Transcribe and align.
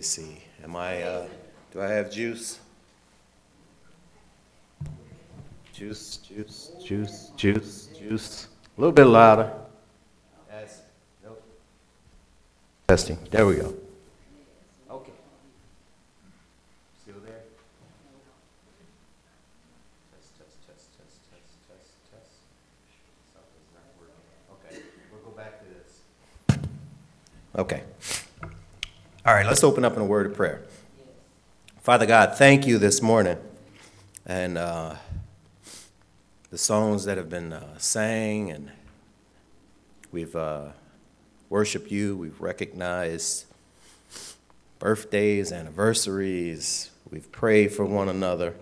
me 0.00 0.04
see. 0.04 0.36
Am 0.64 0.76
I, 0.76 1.02
uh, 1.02 1.26
do 1.72 1.82
I 1.82 1.88
have 1.88 2.10
juice? 2.10 2.58
Juice, 5.74 6.16
juice, 6.16 6.70
juice, 6.82 7.32
juice, 7.36 7.88
juice. 7.98 8.48
A 8.78 8.80
little 8.80 8.94
bit 8.94 9.04
louder. 9.04 9.52
That's, 10.50 10.80
nope. 11.22 11.42
Testing. 12.88 13.18
There 13.30 13.44
we 13.44 13.56
go. 13.56 13.74
Okay. 14.90 15.12
Still 17.02 17.20
there? 17.26 17.44
Test, 20.12 20.38
test, 20.38 20.56
test, 20.66 20.86
test, 20.96 21.18
test, 21.28 21.52
test, 21.68 21.92
test. 22.08 22.32
Something's 23.34 23.72
not 23.76 23.84
working. 24.00 24.24
Okay, 24.56 24.80
we'll 25.12 25.24
go 25.30 25.36
back 25.36 25.60
to 25.60 25.66
this. 25.76 26.00
Okay. 27.54 27.82
All 29.22 29.34
right, 29.34 29.44
let's 29.44 29.62
open 29.62 29.84
up 29.84 29.96
in 29.96 30.00
a 30.00 30.04
word 30.06 30.24
of 30.24 30.34
prayer. 30.34 30.62
Father 31.82 32.06
God, 32.06 32.38
thank 32.38 32.66
you 32.66 32.78
this 32.78 33.02
morning. 33.02 33.36
And 34.24 34.56
uh, 34.56 34.94
the 36.50 36.56
songs 36.56 37.04
that 37.04 37.18
have 37.18 37.28
been 37.28 37.52
uh, 37.52 37.76
sang, 37.76 38.50
and 38.50 38.70
we've 40.10 40.34
uh, 40.34 40.68
worshiped 41.50 41.90
you, 41.90 42.16
we've 42.16 42.40
recognized 42.40 43.44
birthdays, 44.78 45.52
anniversaries, 45.52 46.90
we've 47.10 47.30
prayed 47.30 47.74
for 47.74 47.84
one 47.84 48.08
another. 48.08 48.54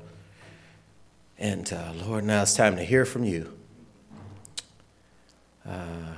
And 1.39 1.73
uh, 1.73 1.93
Lord, 2.05 2.25
now 2.25 2.43
it's 2.43 2.57
time 2.57 2.75
to 2.75 2.85
hear 2.85 3.05
from 3.05 3.23
you. 3.23 3.57
Uh, 5.65 6.17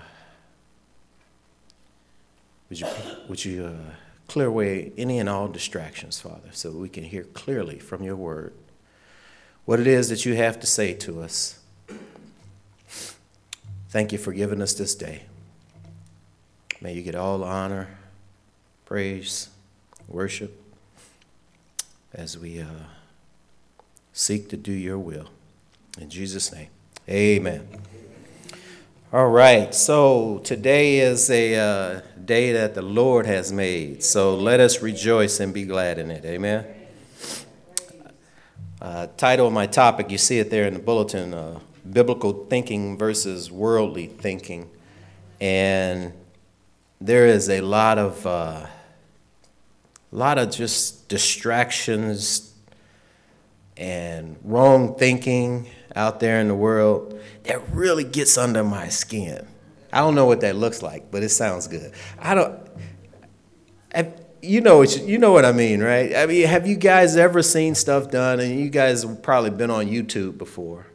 would 2.71 2.81
you, 2.81 2.87
would 3.29 3.45
you 3.45 3.67
uh, 3.67 3.95
clear 4.31 4.47
away 4.47 4.93
any 4.97 5.19
and 5.19 5.29
all 5.29 5.49
distractions, 5.49 6.21
Father, 6.21 6.51
so 6.53 6.71
we 6.71 6.89
can 6.89 7.03
hear 7.03 7.25
clearly 7.25 7.81
from 7.81 8.05
your 8.05 8.15
word 8.15 8.55
what 9.65 9.81
it 9.81 9.89
is 9.89 10.09
that 10.09 10.25
you 10.25 10.37
have 10.37 10.61
to 10.61 10.69
say 10.69 10.95
to 10.95 11.21
us. 11.21 11.59
Thank 13.89 14.13
you 14.13 14.19
for 14.19 14.33
giving 14.33 14.63
us 14.63 14.73
this 14.73 14.95
day. 14.95 15.25
May 16.81 16.93
you 16.93 17.03
get 17.03 17.17
all 17.17 17.43
honor, 17.43 17.89
praise, 18.85 19.49
worship 20.07 20.63
as 22.15 22.39
we 22.39 22.61
uh, 22.61 22.85
seek 24.13 24.49
to 24.51 24.57
do 24.57 24.71
your 24.71 24.99
will. 24.99 25.27
In 26.01 26.09
Jesus' 26.09 26.53
name, 26.53 26.69
amen. 27.09 27.67
All 29.13 29.29
right, 29.29 29.75
so 29.75 30.41
today 30.45 31.01
is 31.01 31.29
a 31.31 31.57
uh, 31.57 32.01
day 32.31 32.53
that 32.53 32.77
the 32.77 32.83
Lord 32.83 33.27
has 33.27 33.51
made. 33.51 34.05
So 34.05 34.37
let 34.37 34.61
us 34.61 34.81
rejoice 34.81 35.41
and 35.41 35.53
be 35.53 35.65
glad 35.65 35.99
in 35.99 36.13
it. 36.13 36.25
Amen. 36.25 36.65
Uh, 38.81 39.09
title 39.17 39.49
of 39.49 39.53
my 39.53 39.67
topic, 39.67 40.13
you 40.13 40.17
see 40.17 40.39
it 40.39 40.49
there 40.49 40.65
in 40.65 40.75
the 40.75 40.79
bulletin 40.79 41.35
uh, 41.35 41.59
Biblical 41.93 42.47
Thinking 42.47 42.97
versus 42.97 43.51
Worldly 43.51 44.07
Thinking. 44.07 44.71
And 45.41 46.13
there 47.01 47.27
is 47.27 47.51
a 47.51 47.63
lot 47.63 47.99
of, 47.99 48.25
uh, 48.25 48.67
lot 50.13 50.39
of 50.39 50.53
just 50.53 51.09
distractions 51.09 52.55
and 53.77 54.39
wrong 54.45 54.95
thinking 54.95 55.69
out 55.97 56.21
there 56.21 56.41
in 56.41 56.47
the 56.47 56.55
world 56.55 57.21
that 57.43 57.61
really 57.73 58.05
gets 58.05 58.39
under 58.39 58.63
my 58.63 58.89
skin. 58.89 59.49
I 59.93 60.01
don't 60.01 60.15
know 60.15 60.27
what 60.27 60.41
that 60.43 60.57
looks 60.57 60.83
like, 60.83 61.11
but 61.11 61.23
it 61.23 61.31
sounds 61.31 61.67
good. 61.67 61.93
I 62.19 62.35
don't. 62.35 62.61
I, 63.95 64.13
you 64.43 64.61
know 64.61 64.79
what 64.79 64.97
you 65.01 65.19
know 65.19 65.33
what 65.33 65.45
I 65.45 65.53
mean, 65.53 65.83
right? 65.83 66.15
I 66.15 66.27
mean, 66.27 66.47
have 66.47 66.67
you 66.67 66.77
guys 66.77 67.17
ever 67.17 67.43
seen 67.43 67.75
stuff 67.75 68.11
done? 68.11 68.41
And 68.41 68.59
you 68.59 68.71
guys 68.71 69.05
probably 69.23 69.51
been 69.51 69.71
on 69.71 69.87
YouTube 69.87 70.39
before. 70.39 70.87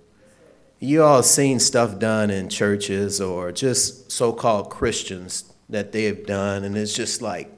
You 0.80 1.04
all 1.04 1.24
seen 1.24 1.60
stuff 1.60 2.00
done 2.00 2.30
in 2.30 2.50
churches 2.50 3.20
or 3.20 3.52
just 3.52 4.12
so-called 4.12 4.70
Christians 4.70 5.52
that 5.70 5.92
they 5.92 6.04
have 6.04 6.26
done, 6.26 6.64
and 6.64 6.78
it's 6.78 6.94
just 6.94 7.22
like, 7.22 7.52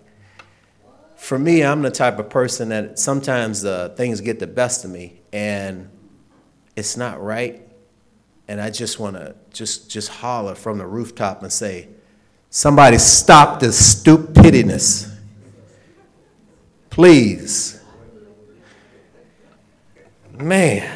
for 1.16 1.38
me, 1.38 1.64
I'm 1.64 1.82
the 1.82 1.92
type 1.92 2.20
of 2.20 2.30
person 2.30 2.70
that 2.70 3.00
sometimes 3.00 3.66
uh, 3.66 3.90
things 3.98 4.22
get 4.22 4.40
the 4.40 4.48
best 4.48 4.86
of 4.86 4.92
me, 4.92 5.22
and 5.34 5.90
it's 6.76 6.96
not 6.96 7.22
right 7.22 7.67
and 8.48 8.62
I 8.62 8.70
just 8.70 9.00
want 9.00 9.16
to 9.18 9.36
just 9.52 9.90
just 9.90 10.10
holler 10.10 10.56
from 10.56 10.78
the 10.78 10.86
rooftop 10.86 11.44
and 11.44 11.52
say, 11.52 11.90
somebody 12.50 12.98
stop 12.98 13.60
this 13.60 13.78
stupidness. 13.78 15.14
Please. 16.90 17.82
Man. 20.34 20.94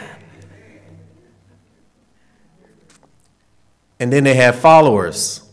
And 4.00 4.12
then 4.12 4.23
they 4.23 4.33
have 4.35 4.56
followers. 4.56 5.44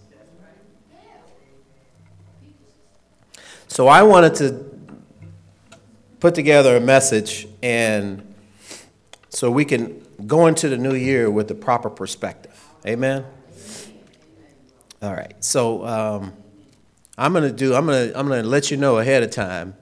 So 3.66 3.88
I 3.88 4.03
wanted 4.03 4.34
to 4.36 4.65
put 6.20 6.34
together 6.34 6.76
a 6.76 6.80
message 6.80 7.47
and 7.62 8.34
so 9.28 9.50
we 9.50 9.65
can 9.65 9.97
go 10.26 10.46
into 10.46 10.68
the 10.68 10.76
new 10.76 10.94
year 10.94 11.30
with 11.30 11.48
the 11.48 11.54
proper 11.54 11.90
perspective. 11.90 12.64
Amen. 12.86 13.24
All 15.00 15.12
right. 15.12 15.34
So 15.44 15.86
um, 15.86 16.32
I'm 17.16 17.32
gonna 17.32 17.52
do. 17.52 17.74
I'm 17.74 17.86
gonna. 17.86 18.12
I'm 18.14 18.28
gonna 18.28 18.42
let 18.42 18.70
you 18.70 18.76
know 18.76 18.98
ahead 18.98 19.22
of 19.22 19.30
time. 19.30 19.76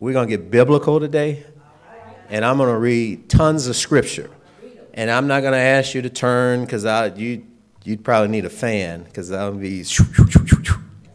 We're 0.00 0.12
gonna 0.12 0.28
get 0.28 0.50
biblical 0.50 1.00
today, 1.00 1.44
and 2.28 2.44
I'm 2.44 2.58
gonna 2.58 2.78
read 2.78 3.28
tons 3.28 3.66
of 3.66 3.76
scripture. 3.76 4.30
And 4.94 5.10
I'm 5.10 5.26
not 5.28 5.42
gonna 5.42 5.56
ask 5.56 5.94
you 5.94 6.02
to 6.02 6.10
turn 6.10 6.62
because 6.62 6.84
I 6.84 7.06
you 7.14 7.44
you'd 7.84 8.04
probably 8.04 8.28
need 8.28 8.44
a 8.44 8.50
fan 8.50 9.04
because 9.04 9.30
I'll 9.30 9.52
be. 9.52 9.84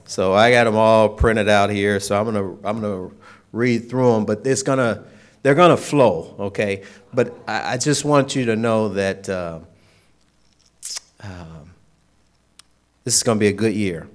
So 0.05 0.33
I 0.33 0.51
got 0.51 0.65
them 0.65 0.75
all 0.75 1.09
printed 1.09 1.49
out 1.49 1.69
here. 1.69 1.99
So 1.99 2.19
I'm 2.19 2.25
gonna 2.25 2.51
I'm 2.63 2.81
gonna 2.81 3.09
read 3.51 3.89
through 3.89 4.13
them, 4.13 4.25
but 4.25 4.45
it's 4.45 4.63
gonna 4.63 5.03
they're 5.43 5.55
going 5.55 5.69
to 5.69 5.77
flow, 5.77 6.35
okay? 6.39 6.83
But 7.13 7.37
I, 7.47 7.73
I, 7.73 7.77
just 7.77 8.05
want 8.05 8.35
you 8.35 8.45
to 8.45 8.55
know 8.55 8.89
that 8.89 9.29
uh, 9.29 9.59
um, 11.21 11.73
this 13.03 13.15
is 13.15 13.23
going 13.23 13.37
to 13.37 13.39
be 13.39 13.49
a 13.49 13.53
good 13.53 13.73
year. 13.73 14.07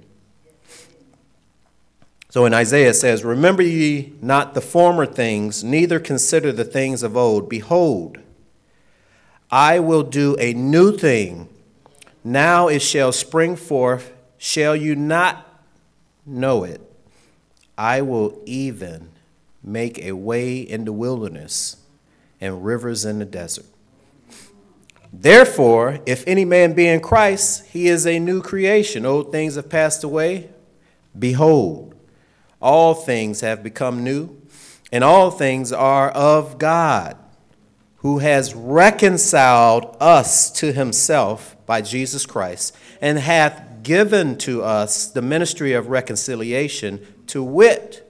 So 2.30 2.46
in 2.46 2.54
Isaiah 2.54 2.94
says, 2.94 3.24
Remember 3.24 3.62
ye 3.62 4.14
not 4.20 4.54
the 4.54 4.60
former 4.60 5.06
things, 5.06 5.62
neither 5.62 6.00
consider 6.00 6.50
the 6.50 6.64
things 6.64 7.02
of 7.02 7.16
old. 7.16 7.48
Behold, 7.48 8.18
I 9.50 9.78
will 9.78 10.02
do 10.02 10.34
a 10.38 10.54
new 10.54 10.96
thing. 10.96 11.48
Now 12.24 12.68
it 12.68 12.80
shall 12.80 13.12
spring 13.12 13.54
forth. 13.56 14.12
Shall 14.38 14.76
you 14.76 14.94
not 14.94 15.46
know 16.24 16.64
it? 16.64 16.80
I 17.76 18.02
will 18.02 18.40
even 18.44 19.10
make 19.68 19.98
a 19.98 20.12
way 20.12 20.58
in 20.58 20.84
the 20.84 20.92
wilderness 20.92 21.76
and 22.40 22.64
rivers 22.64 23.04
in 23.04 23.18
the 23.18 23.24
desert. 23.24 23.66
Therefore, 25.12 26.00
if 26.06 26.22
any 26.26 26.44
man 26.44 26.74
be 26.74 26.86
in 26.86 27.00
Christ, 27.00 27.66
he 27.66 27.88
is 27.88 28.06
a 28.06 28.18
new 28.18 28.42
creation. 28.42 29.06
Old 29.06 29.32
things 29.32 29.54
have 29.54 29.70
passed 29.70 30.04
away. 30.04 30.50
Behold, 31.18 31.94
all 32.60 32.94
things 32.94 33.40
have 33.40 33.62
become 33.62 34.04
new, 34.04 34.40
and 34.92 35.02
all 35.02 35.30
things 35.30 35.72
are 35.72 36.10
of 36.10 36.58
God, 36.58 37.16
who 37.96 38.18
has 38.18 38.54
reconciled 38.54 39.96
us 39.98 40.50
to 40.52 40.72
himself 40.72 41.56
by 41.66 41.80
Jesus 41.80 42.26
Christ, 42.26 42.76
and 43.00 43.18
hath 43.18 43.82
given 43.82 44.36
to 44.38 44.62
us 44.62 45.06
the 45.06 45.22
ministry 45.22 45.72
of 45.72 45.88
reconciliation, 45.88 47.04
to 47.28 47.42
wit, 47.42 48.07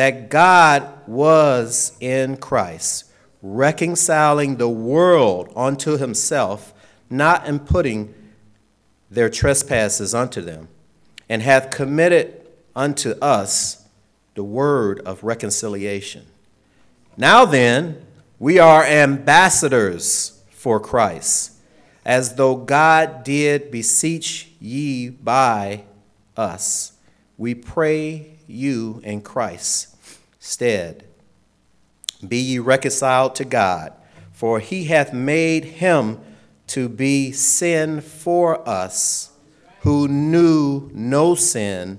that 0.00 0.30
God 0.30 0.88
was 1.06 1.94
in 2.00 2.38
Christ, 2.38 3.04
reconciling 3.42 4.56
the 4.56 4.66
world 4.66 5.52
unto 5.54 5.98
himself, 5.98 6.72
not 7.10 7.46
imputing 7.46 8.14
their 9.10 9.28
trespasses 9.28 10.14
unto 10.14 10.40
them, 10.40 10.68
and 11.28 11.42
hath 11.42 11.68
committed 11.68 12.48
unto 12.74 13.10
us 13.20 13.86
the 14.36 14.42
word 14.42 15.00
of 15.00 15.22
reconciliation. 15.22 16.24
Now 17.18 17.44
then, 17.44 18.00
we 18.38 18.58
are 18.58 18.82
ambassadors 18.82 20.42
for 20.48 20.80
Christ, 20.80 21.58
as 22.06 22.36
though 22.36 22.56
God 22.56 23.22
did 23.22 23.70
beseech 23.70 24.50
ye 24.60 25.10
by 25.10 25.84
us. 26.38 26.92
We 27.36 27.54
pray 27.54 28.38
you 28.46 29.02
in 29.04 29.20
Christ 29.20 29.88
stead. 30.40 31.04
Be 32.26 32.38
ye 32.38 32.58
reconciled 32.58 33.36
to 33.36 33.44
God, 33.44 33.92
for 34.32 34.58
he 34.58 34.84
hath 34.84 35.12
made 35.12 35.64
him 35.64 36.18
to 36.68 36.88
be 36.88 37.30
sin 37.30 38.00
for 38.00 38.68
us 38.68 39.30
who 39.80 40.08
knew 40.08 40.90
no 40.92 41.34
sin, 41.34 41.98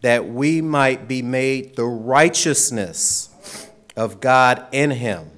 that 0.00 0.28
we 0.28 0.60
might 0.60 1.08
be 1.08 1.22
made 1.22 1.74
the 1.76 1.84
righteousness 1.84 3.68
of 3.96 4.20
God 4.20 4.64
in 4.70 4.90
him. 4.92 5.30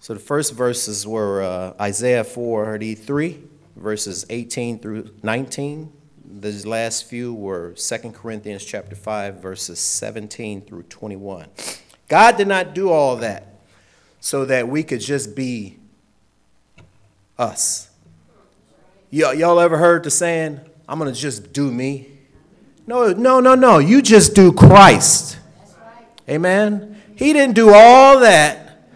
So 0.00 0.14
the 0.14 0.20
first 0.20 0.54
verses 0.54 1.06
were 1.06 1.42
uh, 1.42 1.74
Isaiah 1.80 2.24
43, 2.24 3.40
verses 3.76 4.26
18 4.28 4.80
through 4.80 5.10
19. 5.22 5.92
These 6.30 6.66
last 6.66 7.06
few 7.06 7.32
were 7.32 7.72
2 7.72 7.98
Corinthians 8.10 8.62
chapter 8.62 8.94
5, 8.94 9.36
verses 9.36 9.78
17 9.78 10.60
through 10.60 10.82
21. 10.82 11.48
God 12.06 12.36
did 12.36 12.48
not 12.48 12.74
do 12.74 12.90
all 12.90 13.16
that 13.16 13.60
so 14.20 14.44
that 14.44 14.68
we 14.68 14.82
could 14.82 15.00
just 15.00 15.34
be 15.34 15.78
us. 17.38 17.88
Y- 19.10 19.32
y'all 19.32 19.58
ever 19.58 19.78
heard 19.78 20.04
the 20.04 20.10
saying, 20.10 20.60
I'm 20.86 20.98
going 20.98 21.12
to 21.12 21.18
just 21.18 21.52
do 21.54 21.72
me? 21.72 22.08
No, 22.86 23.12
no, 23.12 23.40
no, 23.40 23.54
no. 23.54 23.78
You 23.78 24.02
just 24.02 24.34
do 24.34 24.52
Christ. 24.52 25.38
Amen. 26.28 27.00
He 27.16 27.32
didn't 27.32 27.54
do 27.54 27.72
all 27.72 28.20
that 28.20 28.86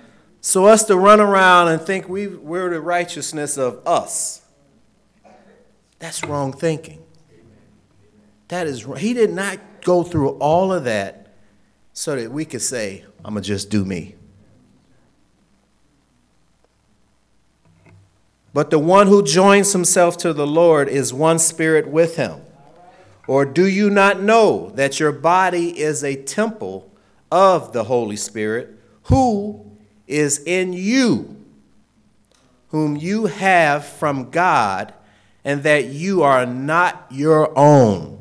so 0.43 0.67
us 0.67 0.85
to 0.85 0.96
run 0.96 1.20
around 1.20 1.69
and 1.69 1.81
think 1.81 2.11
we, 2.11 2.26
we're 2.26 2.69
the 2.69 2.81
righteousness 2.81 3.56
of 3.56 3.87
us. 3.87 4.43
That's 5.99 6.23
wrong 6.25 6.52
thinking. 6.52 7.01
That 8.52 8.66
is 8.66 8.87
he 8.99 9.14
did 9.14 9.32
not 9.32 9.58
go 9.81 10.02
through 10.02 10.32
all 10.32 10.75
of 10.75 10.84
that 10.84 11.28
so 11.94 12.16
that 12.16 12.31
we 12.31 12.44
could 12.44 12.60
say, 12.60 13.02
I'm 13.25 13.32
going 13.32 13.43
to 13.43 13.49
just 13.49 13.70
do 13.70 13.82
me. 13.82 14.14
But 18.52 18.69
the 18.69 18.78
one 18.78 19.06
who 19.06 19.22
joins 19.22 19.72
himself 19.72 20.19
to 20.19 20.34
the 20.34 20.46
Lord 20.46 20.90
is 20.90 21.14
one 21.14 21.38
spirit 21.38 21.88
with 21.88 22.16
him. 22.16 22.43
Or 23.26 23.46
do 23.46 23.66
you 23.66 23.88
not 23.88 24.20
know 24.20 24.69
that 24.75 25.00
your 25.00 25.12
body 25.12 25.81
is 25.81 26.04
a 26.04 26.22
temple 26.22 26.93
of 27.31 27.72
the 27.72 27.84
Holy 27.84 28.16
Spirit 28.16 28.78
who 29.04 29.64
is 30.06 30.43
in 30.44 30.75
you, 30.75 31.43
whom 32.69 32.99
you 32.99 33.25
have 33.25 33.87
from 33.87 34.28
God, 34.28 34.93
and 35.43 35.62
that 35.62 35.87
you 35.87 36.22
are 36.22 36.44
not 36.44 37.06
your 37.10 37.58
own? 37.58 38.19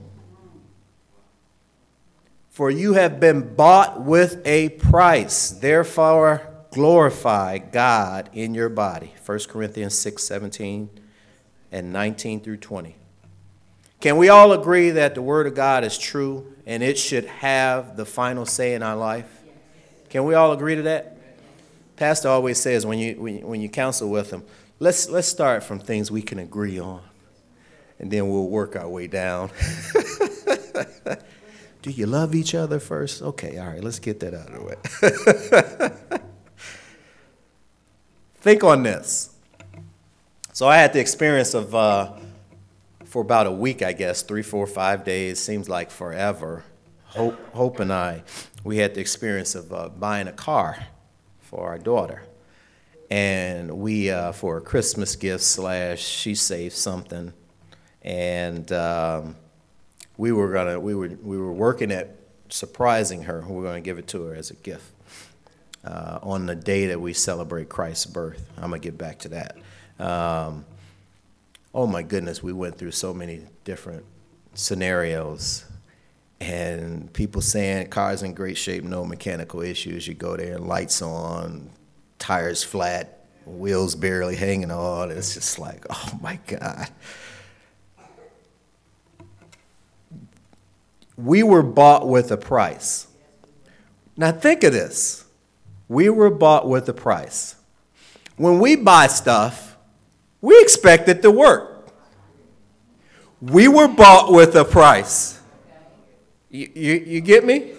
For 2.51 2.69
you 2.69 2.94
have 2.94 3.21
been 3.21 3.56
bought 3.56 4.01
with 4.01 4.45
a 4.45 4.69
price. 4.69 5.51
Therefore, 5.51 6.45
glorify 6.71 7.59
God 7.59 8.30
in 8.33 8.53
your 8.53 8.68
body. 8.68 9.13
1 9.25 9.39
Corinthians 9.48 9.98
6 9.98 10.21
17 10.21 10.89
and 11.71 11.94
19 11.94 12.42
through 12.42 12.57
20. 12.57 12.98
Can 14.01 14.18
we 14.18 14.27
all 14.27 14.51
agree 14.51 14.89
that 14.92 15.15
the 15.15 15.21
Word 15.21 15.48
of 15.48 15.56
God 15.56 15.86
is 15.86 15.98
true 15.98 16.53
and 16.65 16.83
it 16.83 16.98
should 16.98 17.24
have 17.25 17.95
the 17.95 18.06
final 18.06 18.45
say 18.45 18.74
in 18.74 18.83
our 18.83 18.97
life? 18.97 19.42
Can 20.09 20.25
we 20.25 20.33
all 20.33 20.51
agree 20.51 20.75
to 20.75 20.81
that? 20.81 21.18
Pastor 21.95 22.27
always 22.27 22.59
says 22.59 22.86
when 22.86 23.00
you, 23.00 23.13
when 23.13 23.38
you, 23.38 23.47
when 23.47 23.62
you 23.62 23.69
counsel 23.69 24.09
with 24.09 24.30
him, 24.30 24.44
let's, 24.80 25.07
let's 25.07 25.27
start 25.27 25.63
from 25.63 25.80
things 25.80 26.12
we 26.12 26.21
can 26.21 26.39
agree 26.39 26.80
on, 26.80 27.01
and 27.97 28.12
then 28.12 28.30
we'll 28.30 28.50
work 28.50 28.75
our 28.75 28.89
way 28.89 29.07
down. 29.07 29.51
Do 31.81 31.89
you 31.89 32.06
love 32.06 32.36
each 32.36 32.54
other 32.54 32.80
first? 32.80 33.22
Okay, 33.22 33.57
all 33.57 33.68
right, 33.68 33.83
let's 33.83 34.00
get 34.00 34.19
that 34.19 34.33
out 34.33 34.50
of 34.50 34.54
the 34.54 36.10
way. 36.12 36.19
Think 38.36 38.63
on 38.63 38.83
this. 38.83 39.36
So 40.54 40.68
I 40.68 40.78
had 40.78 40.94
the 40.94 41.00
experience 41.00 41.54
of, 41.54 41.74
uh, 41.74 42.12
for 43.06 43.24
about 43.24 43.48
a 43.48 43.51
week, 43.51 43.81
I 43.81 43.94
guess, 43.94 44.22
three, 44.22 44.44
four, 44.44 44.68
five 44.68 45.04
days, 45.04 45.39
seems 45.39 45.69
like 45.69 45.89
forever. 45.89 46.63
Hope, 47.06 47.39
Hope 47.54 47.80
and 47.80 47.92
I, 47.92 48.24
we 48.63 48.78
had 48.78 48.94
the 48.94 49.01
experience 49.01 49.56
of 49.56 49.74
uh, 49.74 49.89
buying 49.89 50.28
a 50.28 50.31
car 50.31 50.88
for 51.39 51.68
our 51.68 51.80
daughter. 51.80 52.24
And 53.10 53.80
we, 53.80 54.12
uh, 54.12 54.31
for 54.33 54.57
a 54.57 54.62
Christmas 54.62 55.16
gift 55.16 55.44
slash, 55.44 56.01
she 56.01 56.36
saved 56.36 56.75
something. 56.75 57.33
And 58.04 58.72
um, 58.72 59.36
we 60.21 60.31
were 60.31 60.51
gonna, 60.53 60.79
we 60.79 60.94
were, 60.94 61.09
we 61.23 61.35
were 61.35 61.51
working 61.51 61.91
at 61.91 62.15
surprising 62.50 63.23
her. 63.23 63.41
We 63.41 63.56
were 63.56 63.63
gonna 63.63 63.81
give 63.81 63.97
it 63.97 64.07
to 64.09 64.21
her 64.25 64.35
as 64.35 64.51
a 64.51 64.53
gift 64.53 64.85
uh, 65.83 66.19
on 66.21 66.45
the 66.45 66.53
day 66.53 66.85
that 66.85 67.01
we 67.01 67.13
celebrate 67.13 67.69
Christ's 67.69 68.06
birth. 68.06 68.47
I'm 68.56 68.71
to 68.71 68.77
get 68.77 69.00
back 69.00 69.18
to 69.21 69.29
that. 69.29 69.57
Um, 69.97 70.63
oh 71.73 71.88
my 71.88 72.03
goodness, 72.03 72.44
we 72.44 72.53
went 72.53 72.77
through 72.77 72.91
so 72.91 73.15
many 73.15 73.41
different 73.63 74.06
scenarios. 74.53 75.65
And 76.39 77.12
people 77.13 77.41
saying 77.41 77.88
cars 77.88 78.21
in 78.21 78.35
great 78.35 78.59
shape, 78.59 78.83
no 78.83 79.03
mechanical 79.03 79.62
issues. 79.62 80.07
You 80.07 80.13
go 80.13 80.38
there, 80.38 80.59
lights 80.59 81.01
on, 81.01 81.71
tires 82.19 82.63
flat, 82.63 83.25
wheels 83.47 83.95
barely 83.95 84.35
hanging 84.35 84.69
on. 84.69 85.09
It's 85.09 85.33
just 85.33 85.57
like, 85.57 85.83
oh 85.89 86.19
my 86.21 86.38
God. 86.45 86.89
We 91.21 91.44
were 91.44 91.63
bought 91.63 92.07
with 92.07 92.31
a 92.31 92.38
price. 92.38 93.07
Now 94.18 94.31
think 94.31 94.63
of 94.63 94.73
this. 94.73 95.25
We 95.88 96.09
were 96.09 96.29
bought 96.29 96.68
with 96.68 96.88
a 96.89 96.94
price. 96.94 97.56
When 98.38 98.59
we 98.59 98.75
buy 98.75 99.07
stuff, 99.07 99.77
we 100.41 100.59
expect 100.62 101.09
it 101.09 101.21
to 101.21 101.31
work. 101.31 101.88
We 103.41 103.68
were 103.68 103.88
bought 103.88 104.31
with 104.31 104.56
a 104.56 104.65
price. 104.65 105.39
You, 106.50 106.69
you, 106.73 106.94
you 106.94 107.21
get 107.21 107.45
me? 107.45 107.73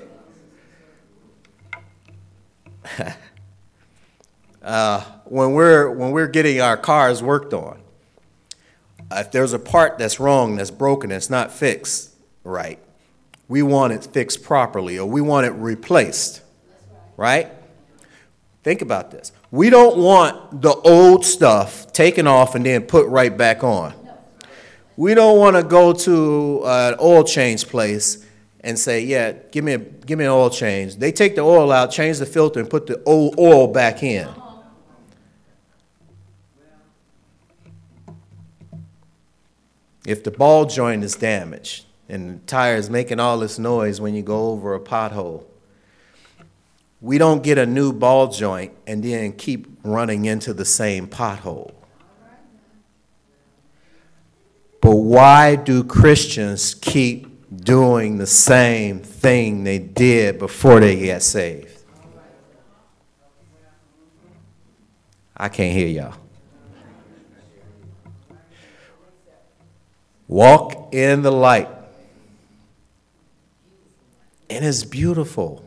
uh, 4.63 5.01
when, 5.25 5.53
we're, 5.53 5.91
when 5.91 6.11
we're 6.11 6.29
getting 6.29 6.61
our 6.61 6.77
cars 6.77 7.23
worked 7.23 7.55
on, 7.55 7.81
if 9.11 9.31
there's 9.31 9.53
a 9.53 9.59
part 9.59 9.99
that's 9.99 10.19
wrong, 10.19 10.57
that's 10.57 10.71
broken, 10.71 11.11
that's 11.11 11.31
not 11.31 11.53
fixed 11.53 12.13
right, 12.45 12.79
we 13.53 13.63
want 13.63 13.93
it 13.93 14.03
fixed 14.03 14.43
properly 14.43 14.99
or 14.99 15.07
we 15.07 15.21
want 15.21 15.45
it 15.45 15.51
replaced, 15.51 16.41
right? 17.19 17.53
Think 18.63 18.81
about 18.81 19.11
this. 19.11 19.31
We 19.51 19.69
don't 19.69 19.99
want 19.99 20.63
the 20.63 20.73
old 20.73 21.27
stuff 21.27 21.93
taken 21.93 22.27
off 22.27 22.55
and 22.55 22.65
then 22.65 22.85
put 22.85 23.07
right 23.09 23.37
back 23.37 23.63
on. 23.63 23.93
We 24.97 25.13
don't 25.13 25.39
want 25.39 25.57
to 25.57 25.63
go 25.63 25.93
to 25.93 26.63
uh, 26.65 26.93
an 26.95 26.99
oil 26.99 27.25
change 27.25 27.67
place 27.69 28.27
and 28.61 28.79
say, 28.79 29.05
"Yeah, 29.05 29.33
give 29.51 29.65
me 29.65 29.75
a, 29.75 29.79
give 29.79 30.19
me 30.19 30.25
an 30.25 30.31
oil 30.31 30.49
change." 30.49 30.97
They 30.97 31.13
take 31.13 31.35
the 31.35 31.43
oil 31.43 31.71
out, 31.71 31.91
change 31.91 32.21
the 32.21 32.27
filter, 32.27 32.59
and 32.59 32.71
put 32.71 32.87
the 32.87 33.03
old 33.05 33.39
oil 33.39 33.67
back 33.67 34.03
in. 34.03 34.31
If 40.07 40.25
the 40.25 40.31
ball 40.31 40.65
joint 40.65 41.05
is 41.05 41.17
damaged 41.17 41.85
and 42.13 42.47
tires 42.47 42.91
making 42.91 43.19
all 43.19 43.39
this 43.39 43.59
noise 43.59 43.99
when 43.99 44.15
you 44.15 44.23
go 44.23 44.51
over 44.51 44.75
a 44.75 44.81
pothole, 44.81 45.45
we 47.01 47.17
don't 47.17 47.43
get 47.43 47.57
a 47.57 47.65
new 47.65 47.91
ball 47.91 48.29
joint 48.29 48.75
and 48.87 49.03
then 49.03 49.33
keep 49.33 49.67
running 49.83 50.27
into 50.27 50.53
the 50.53 50.65
same 50.67 51.09
pothole. 51.09 51.73
But 54.83 54.97
why 54.97 55.57
do 55.57 55.83
Christians 55.83 56.75
keep 56.75 57.29
doing 57.65 58.19
the 58.19 58.27
same 58.27 59.01
thing 59.01 59.65
they 59.65 59.79
did 59.79 60.39
before 60.39 60.81
they 60.81 60.97
get 60.97 61.23
saved? 61.23 61.83
I 65.35 65.49
can't 65.49 65.75
hear 65.75 65.89
y'all. 65.89 66.15
Walk 70.29 70.93
in 70.95 71.23
the 71.23 71.33
light. 71.33 71.69
And 74.53 74.67
it's 74.67 74.85
beautiful. 74.85 75.65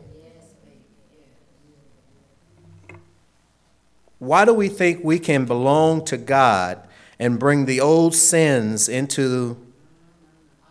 Why 4.20 4.44
do 4.44 4.54
we 4.54 4.68
think 4.68 5.02
we 5.02 5.18
can 5.18 5.44
belong 5.44 6.04
to 6.04 6.16
God 6.16 6.86
and 7.18 7.36
bring 7.36 7.66
the 7.66 7.80
old 7.80 8.14
sins 8.14 8.88
into 8.88 9.56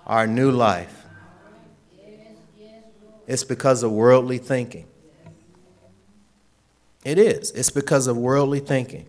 our 0.08 0.28
new 0.28 0.50
life? 0.50 1.04
It's 3.28 3.44
because 3.44 3.84
of 3.84 3.92
worldly 3.92 4.38
thinking. 4.38 4.86
It 7.04 7.20
is. 7.20 7.52
It's 7.52 7.70
because 7.70 8.08
of 8.08 8.16
worldly 8.16 8.62
thinking. 8.62 9.08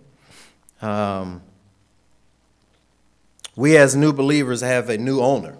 Um, 0.82 1.42
we, 3.54 3.76
as 3.76 3.94
new 3.94 4.12
believers, 4.12 4.62
have 4.62 4.90
a 4.90 4.98
new 4.98 5.20
owner. 5.20 5.56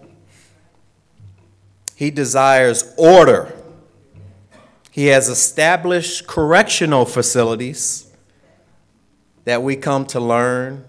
He 1.96 2.10
desires 2.10 2.94
order. 2.98 3.54
He 4.90 5.06
has 5.06 5.30
established 5.30 6.26
correctional 6.26 7.06
facilities 7.06 8.12
that 9.44 9.62
we 9.62 9.76
come 9.76 10.04
to 10.08 10.20
learn, 10.20 10.84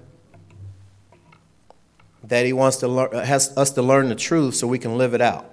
that 2.26 2.46
He 2.46 2.52
wants 2.52 2.78
to 2.78 2.90
learn, 2.90 3.14
has 3.24 3.58
us 3.58 3.72
to 3.72 3.82
learn 3.82 4.10
the 4.10 4.16
truth 4.16 4.56
so 4.56 4.68
we 4.68 4.78
can 4.78 4.98
live 4.98 5.14
it 5.14 5.22
out. 5.22 5.50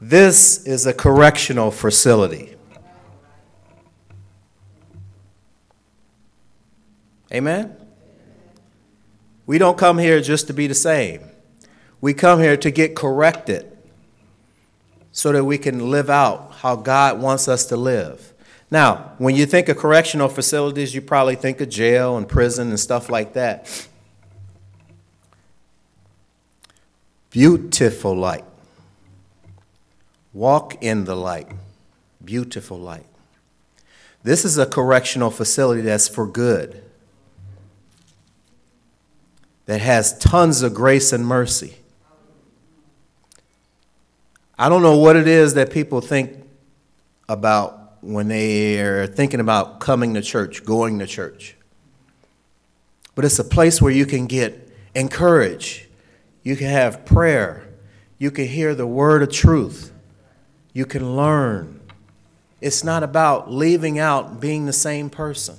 This 0.00 0.66
is 0.66 0.86
a 0.86 0.94
correctional 0.94 1.70
facility. 1.70 2.56
Amen? 7.30 7.76
We 9.44 9.58
don't 9.58 9.76
come 9.76 9.98
here 9.98 10.22
just 10.22 10.46
to 10.46 10.54
be 10.54 10.66
the 10.66 10.74
same. 10.74 11.20
We 12.00 12.14
come 12.14 12.40
here 12.40 12.56
to 12.56 12.70
get 12.70 12.96
corrected 12.96 13.73
so 15.14 15.30
that 15.30 15.44
we 15.44 15.56
can 15.56 15.92
live 15.92 16.10
out 16.10 16.56
how 16.58 16.74
God 16.74 17.20
wants 17.20 17.46
us 17.46 17.64
to 17.66 17.76
live. 17.76 18.32
Now, 18.68 19.12
when 19.18 19.36
you 19.36 19.46
think 19.46 19.68
of 19.68 19.76
correctional 19.76 20.28
facilities, 20.28 20.92
you 20.92 21.00
probably 21.00 21.36
think 21.36 21.60
of 21.60 21.68
jail 21.68 22.16
and 22.16 22.28
prison 22.28 22.70
and 22.70 22.80
stuff 22.80 23.08
like 23.08 23.34
that. 23.34 23.86
Beautiful 27.30 28.16
light. 28.16 28.44
Walk 30.32 30.82
in 30.82 31.04
the 31.04 31.14
light. 31.14 31.46
Beautiful 32.24 32.78
light. 32.78 33.06
This 34.24 34.44
is 34.44 34.58
a 34.58 34.66
correctional 34.66 35.30
facility 35.30 35.82
that's 35.82 36.08
for 36.08 36.26
good, 36.26 36.82
that 39.66 39.80
has 39.80 40.18
tons 40.18 40.62
of 40.62 40.74
grace 40.74 41.12
and 41.12 41.24
mercy. 41.24 41.76
I 44.58 44.68
don't 44.68 44.82
know 44.82 44.98
what 44.98 45.16
it 45.16 45.26
is 45.26 45.54
that 45.54 45.72
people 45.72 46.00
think 46.00 46.44
about 47.28 48.02
when 48.02 48.28
they 48.28 48.80
are 48.80 49.06
thinking 49.06 49.40
about 49.40 49.80
coming 49.80 50.14
to 50.14 50.22
church, 50.22 50.64
going 50.64 50.98
to 51.00 51.06
church. 51.06 51.56
But 53.14 53.24
it's 53.24 53.38
a 53.38 53.44
place 53.44 53.80
where 53.80 53.92
you 53.92 54.06
can 54.06 54.26
get 54.26 54.70
encouraged, 54.94 55.86
you 56.42 56.56
can 56.56 56.68
have 56.68 57.04
prayer, 57.04 57.68
you 58.18 58.30
can 58.30 58.46
hear 58.46 58.74
the 58.74 58.86
word 58.86 59.22
of 59.22 59.32
truth, 59.32 59.92
you 60.72 60.84
can 60.84 61.16
learn. 61.16 61.80
It's 62.60 62.84
not 62.84 63.02
about 63.02 63.52
leaving 63.52 63.98
out 63.98 64.40
being 64.40 64.66
the 64.66 64.72
same 64.72 65.10
person. 65.10 65.56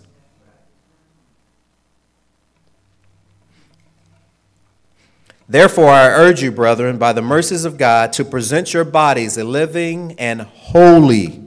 Therefore, 5.47 5.89
I 5.89 6.07
urge 6.07 6.41
you, 6.41 6.51
brethren, 6.51 6.97
by 6.97 7.13
the 7.13 7.21
mercies 7.21 7.65
of 7.65 7.77
God, 7.77 8.11
to 8.13 8.25
present 8.25 8.73
your 8.73 8.83
bodies 8.83 9.37
a 9.37 9.43
living 9.43 10.15
and 10.17 10.41
holy 10.41 11.43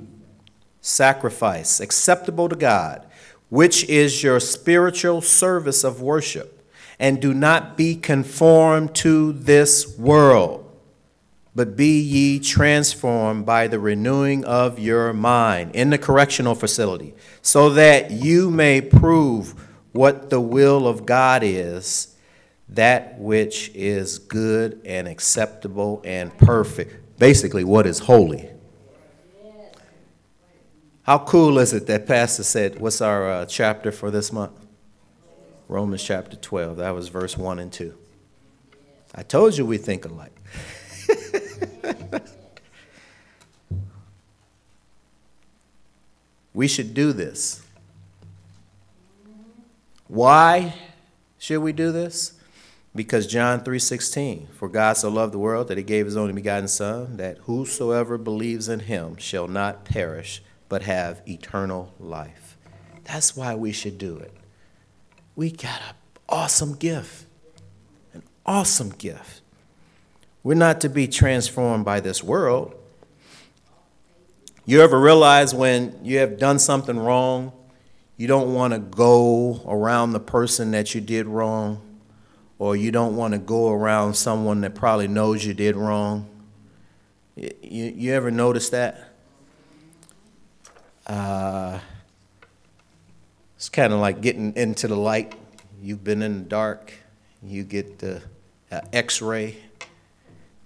sacrifice, 0.81 1.81
acceptable 1.81 2.49
to 2.49 2.55
God, 2.55 3.05
which 3.49 3.85
is 3.88 4.23
your 4.23 4.38
spiritual 4.38 5.21
service 5.21 5.83
of 5.83 6.00
worship. 6.00 6.55
And 7.00 7.21
do 7.21 7.35
not 7.35 7.76
be 7.76 7.97
conformed 7.97 8.95
to 8.97 9.33
this 9.33 9.99
world, 9.99 10.64
but 11.55 11.76
be 11.76 12.00
ye 12.00 12.38
transformed 12.38 13.47
by 13.47 13.67
the 13.67 13.81
renewing 13.81 14.45
of 14.45 14.78
your 14.78 15.12
mind 15.12 15.75
in 15.75 15.90
the 15.90 15.99
correctional 15.99 16.55
facility, 16.55 17.14
so 17.43 17.71
that 17.71 18.11
you 18.12 18.50
may 18.50 18.81
prove 18.81 19.55
what 19.93 20.31
the 20.31 20.40
will 20.40 20.87
of 20.87 21.07
God 21.07 21.43
is, 21.45 22.17
that 22.71 23.19
which 23.19 23.71
is 23.75 24.19
good 24.19 24.81
and 24.85 25.09
acceptable 25.09 26.03
and 26.05 26.37
perfect. 26.39 27.19
Basically, 27.19 27.65
what 27.65 27.87
is 27.87 27.99
holy. 28.01 28.51
How 31.03 31.19
cool 31.19 31.59
is 31.59 31.73
it 31.73 31.87
that 31.87 32.07
Pastor 32.07 32.43
said, 32.43 32.79
What's 32.81 33.01
our 33.01 33.31
uh, 33.31 33.47
chapter 33.47 33.91
for 33.91 34.11
this 34.11 34.31
month? 34.31 34.67
Romans 35.67 36.03
chapter 36.03 36.37
12. 36.37 36.77
That 36.77 36.91
was 36.95 37.09
verse 37.09 37.37
1 37.37 37.59
and 37.59 37.73
2. 37.73 37.97
I 39.15 39.23
told 39.23 39.57
you 39.57 39.65
we 39.65 39.79
think 39.79 40.05
alike. 40.05 40.35
we 46.55 46.69
should 46.69 46.93
do 46.93 47.15
this. 47.15 47.63
Why 50.09 50.75
should 51.39 51.61
we 51.61 51.73
do 51.73 51.91
this? 51.91 52.38
Because 52.95 53.26
John 53.26 53.61
3:16, 53.61 54.49
for 54.52 54.68
God 54.68 54.97
so 54.97 55.09
loved 55.09 55.33
the 55.33 55.38
world 55.38 55.68
that 55.68 55.78
he 55.78 55.85
gave 55.85 56.07
his 56.07 56.16
only 56.16 56.33
begotten 56.33 56.68
son 56.68 57.16
that 57.16 57.38
whosoever 57.42 58.18
believes 58.18 58.68
in 58.68 58.80
him 58.80 59.16
shall 59.16 59.47
not 59.47 59.85
perish 59.85 60.42
but 60.68 60.83
have 60.83 61.23
eternal 61.26 61.92
life. 61.99 62.57
That's 63.04 63.37
why 63.37 63.54
we 63.54 63.73
should 63.73 63.99
do 63.99 64.16
it. 64.18 64.33
We 65.35 65.50
got 65.50 65.80
an 65.80 65.95
awesome 66.28 66.75
gift, 66.75 67.26
an 68.12 68.23
awesome 68.45 68.90
gift. 68.90 69.40
We're 70.42 70.54
not 70.54 70.80
to 70.83 70.88
be 70.88 71.09
transformed 71.09 71.85
by 71.85 72.00
this 72.00 72.23
world. 72.23 72.75
You 74.64 74.83
ever 74.83 75.00
realize 75.00 75.54
when 75.54 75.99
you 76.02 76.18
have 76.18 76.38
done 76.38 76.59
something 76.59 76.99
wrong, 76.99 77.52
you 78.16 78.26
don't 78.26 78.52
want 78.52 78.75
to 78.75 78.78
go 78.78 79.62
around 79.66 80.12
the 80.12 80.21
person 80.21 80.73
that 80.73 80.95
you 80.95 81.00
did 81.00 81.26
wrong, 81.26 81.80
or 82.59 82.77
you 82.77 82.91
don't 82.91 83.17
want 83.17 83.33
to 83.33 83.38
go 83.38 83.71
around 83.71 84.15
someone 84.15 84.61
that 84.62 84.75
probably 84.75 85.09
knows 85.09 85.45
you 85.45 85.55
did 85.55 85.77
wrong? 85.77 86.29
You, 87.37 87.50
you 87.62 88.12
ever 88.15 88.31
notice 88.31 88.71
that? 88.71 89.12
Uh, 91.07 91.79
it's 93.57 93.69
kind 93.69 93.93
of 93.93 94.00
like 94.00 94.21
getting 94.21 94.55
into 94.57 94.88
the 94.88 94.97
light. 94.97 95.35
You've 95.81 96.03
been 96.03 96.23
in 96.23 96.43
the 96.43 96.49
dark, 96.49 96.93
you 97.43 97.65
get 97.65 97.99
the 97.99 98.23
uh, 98.71 98.81
x 98.93 99.23
ray, 99.23 99.57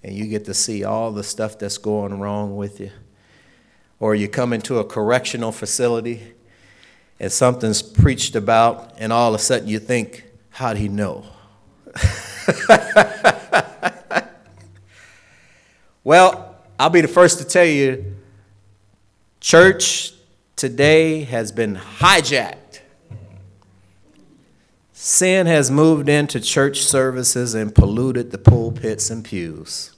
and 0.02 0.14
you 0.14 0.26
get 0.26 0.46
to 0.46 0.54
see 0.54 0.84
all 0.84 1.12
the 1.12 1.22
stuff 1.22 1.58
that's 1.58 1.78
going 1.78 2.18
wrong 2.18 2.56
with 2.56 2.80
you. 2.80 2.90
Or 4.00 4.14
you 4.14 4.28
come 4.28 4.52
into 4.52 4.78
a 4.78 4.84
correctional 4.84 5.52
facility 5.52 6.34
and 7.20 7.30
something's 7.30 7.82
preached 7.82 8.34
about, 8.34 8.94
and 8.98 9.12
all 9.12 9.32
of 9.32 9.40
a 9.40 9.42
sudden 9.42 9.68
you 9.68 9.78
think, 9.78 10.24
How'd 10.50 10.76
he 10.76 10.88
know? 10.88 11.24
well, 16.04 16.56
I'll 16.78 16.90
be 16.90 17.00
the 17.00 17.08
first 17.08 17.38
to 17.38 17.44
tell 17.44 17.64
you 17.64 18.16
church 19.40 20.12
today 20.56 21.24
has 21.24 21.52
been 21.52 21.76
hijacked. 21.76 22.80
Sin 24.92 25.46
has 25.46 25.70
moved 25.70 26.08
into 26.08 26.40
church 26.40 26.82
services 26.82 27.54
and 27.54 27.74
polluted 27.74 28.30
the 28.30 28.38
pulpits 28.38 29.10
and 29.10 29.24
pews. 29.24 29.94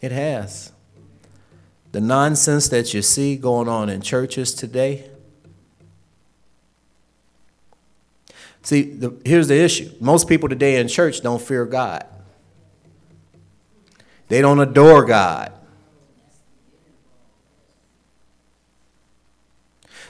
It 0.00 0.12
has. 0.12 0.72
The 1.92 2.00
nonsense 2.00 2.68
that 2.68 2.94
you 2.94 3.02
see 3.02 3.36
going 3.36 3.68
on 3.68 3.90
in 3.90 4.00
churches 4.00 4.54
today. 4.54 5.09
See, 8.62 8.82
the, 8.82 9.14
here's 9.24 9.48
the 9.48 9.58
issue 9.58 9.90
most 10.00 10.28
people 10.28 10.48
today 10.48 10.78
in 10.78 10.88
church 10.88 11.22
don't 11.22 11.40
fear 11.40 11.64
God, 11.64 12.04
they 14.28 14.40
don't 14.40 14.60
adore 14.60 15.04
God. 15.04 15.52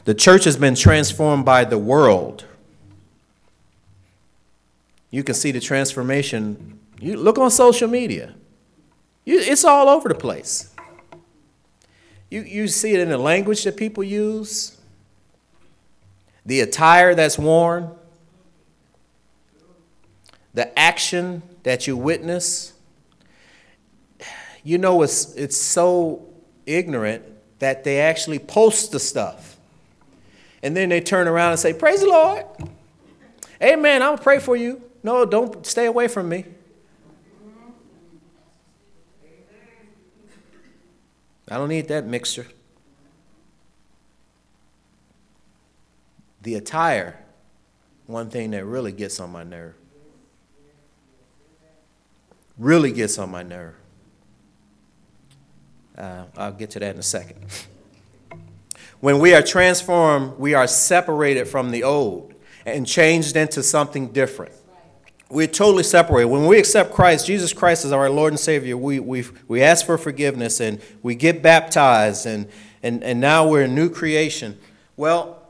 The 0.04 0.14
church 0.14 0.45
has 0.45 0.57
been 0.57 0.75
transformed 0.75 1.45
by 1.45 1.64
the 1.64 1.78
world. 1.78 2.47
You 5.11 5.23
can 5.23 5.35
see 5.35 5.52
the 5.52 5.61
transformation. 5.61 6.80
You 7.00 7.16
look 7.16 7.38
on 7.38 7.50
social 7.50 7.87
media. 7.87 8.35
You, 9.25 9.40
it's 9.40 9.64
all 9.64 9.88
over 9.88 10.09
the 10.09 10.14
place. 10.14 10.75
You, 12.30 12.42
you 12.42 12.69
see 12.69 12.95
it 12.95 13.00
in 13.00 13.09
the 13.09 13.19
language 13.19 13.64
that 13.64 13.76
people 13.76 14.04
use, 14.04 14.78
the 16.47 16.61
attire 16.61 17.14
that's 17.14 17.38
worn, 17.38 17.90
the 20.54 20.76
action 20.78 21.42
that 21.62 21.87
you 21.87 21.97
witness. 21.97 22.73
You 24.62 24.78
know, 24.78 25.02
it's, 25.02 25.35
it's 25.35 25.57
so 25.57 26.26
ignorant 26.66 27.25
that 27.59 27.85
they 27.85 28.00
actually 28.00 28.38
post 28.38 28.92
the 28.92 29.00
stuff 29.00 29.50
and 30.62 30.76
then 30.76 30.88
they 30.90 31.00
turn 31.00 31.26
around 31.26 31.52
and 31.52 31.61
say, 31.61 31.73
Praise 31.73 32.00
the 32.00 32.09
Lord. 32.09 32.45
Amen. 33.62 34.02
I'll 34.02 34.19
pray 34.19 34.38
for 34.38 34.57
you. 34.57 34.83
No, 35.02 35.25
don't 35.25 35.66
stay 35.66 35.87
away 35.87 36.09
from 36.09 36.28
me. 36.28 36.45
I 41.50 41.57
don't 41.57 41.69
need 41.69 41.88
that 41.88 42.07
mixture. 42.07 42.47
The 46.42 46.54
attire, 46.54 47.19
one 48.07 48.30
thing 48.30 48.52
that 48.52 48.64
really 48.64 48.92
gets 48.92 49.19
on 49.19 49.30
my 49.30 49.42
nerve. 49.42 49.75
Really 52.61 52.93
gets 52.93 53.19
on 53.19 53.31
my 53.31 53.43
nerve. 53.43 53.75
Uh, 55.97 56.25
I'll 56.37 56.52
get 56.52 56.71
to 56.73 56.79
that 56.79 56.95
in 56.95 57.00
a 57.00 57.02
second. 57.02 57.38
When 59.00 59.19
we 59.19 59.35
are 59.35 59.40
transformed, 59.40 60.38
we 60.38 60.52
are 60.52 60.67
separated 60.67 61.49
from 61.49 61.71
the 61.71 61.83
old 61.85 62.35
and 62.67 62.87
changed 62.87 63.35
into 63.35 63.62
something 63.62 64.12
different. 64.12 64.52
we're 65.31 65.47
totally 65.47 65.85
separated. 65.85 66.26
When 66.26 66.47
we 66.47 66.59
accept 66.59 66.93
Christ, 66.93 67.26
Jesus 67.26 67.55
Christ 67.55 67.87
is 67.87 67.93
our 67.93 68.11
Lord 68.11 68.35
and 68.35 68.40
Savior, 68.40 68.76
we, 68.76 69.00
we, 69.00 69.25
we 69.49 69.62
ask 69.62 69.87
for 69.87 69.97
forgiveness 69.97 70.61
and 70.61 70.81
we 71.02 71.14
get 71.14 71.43
baptized 71.43 72.26
and, 72.26 72.47
and, 72.83 73.02
and 73.02 73.21
now 73.21 73.49
we're 73.49 73.62
a 73.62 73.69
new 73.69 73.88
creation. 73.88 74.59
Well, 74.99 75.43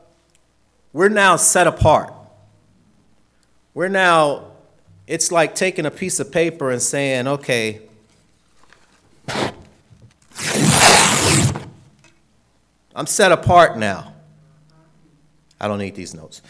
we're 0.93 1.09
now 1.09 1.35
set 1.35 1.67
apart. 1.67 2.13
We're 3.73 3.89
now, 3.89 4.50
it's 5.11 5.29
like 5.29 5.53
taking 5.55 5.85
a 5.85 5.91
piece 5.91 6.21
of 6.21 6.31
paper 6.31 6.71
and 6.71 6.81
saying, 6.81 7.27
okay, 7.27 7.81
I'm 12.95 13.05
set 13.05 13.33
apart 13.33 13.77
now. 13.77 14.13
I 15.59 15.67
don't 15.67 15.79
need 15.79 15.95
these 15.95 16.13
notes. 16.13 16.41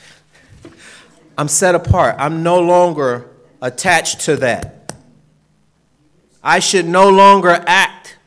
I'm 1.40 1.48
set 1.48 1.74
apart. 1.74 2.18
I'm 2.20 2.44
no 2.44 2.60
longer 2.60 3.32
attached 3.64 4.20
to 4.26 4.36
that. 4.38 4.94
I 6.44 6.60
should 6.60 6.86
no 6.86 7.10
longer 7.10 7.64
act 7.66 8.18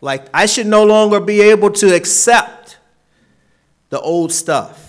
like, 0.00 0.24
I 0.32 0.46
should 0.46 0.68
no 0.68 0.86
longer 0.86 1.20
be 1.20 1.42
able 1.42 1.70
to 1.70 1.94
accept 1.94 2.78
the 3.90 4.00
old 4.00 4.32
stuff. 4.32 4.81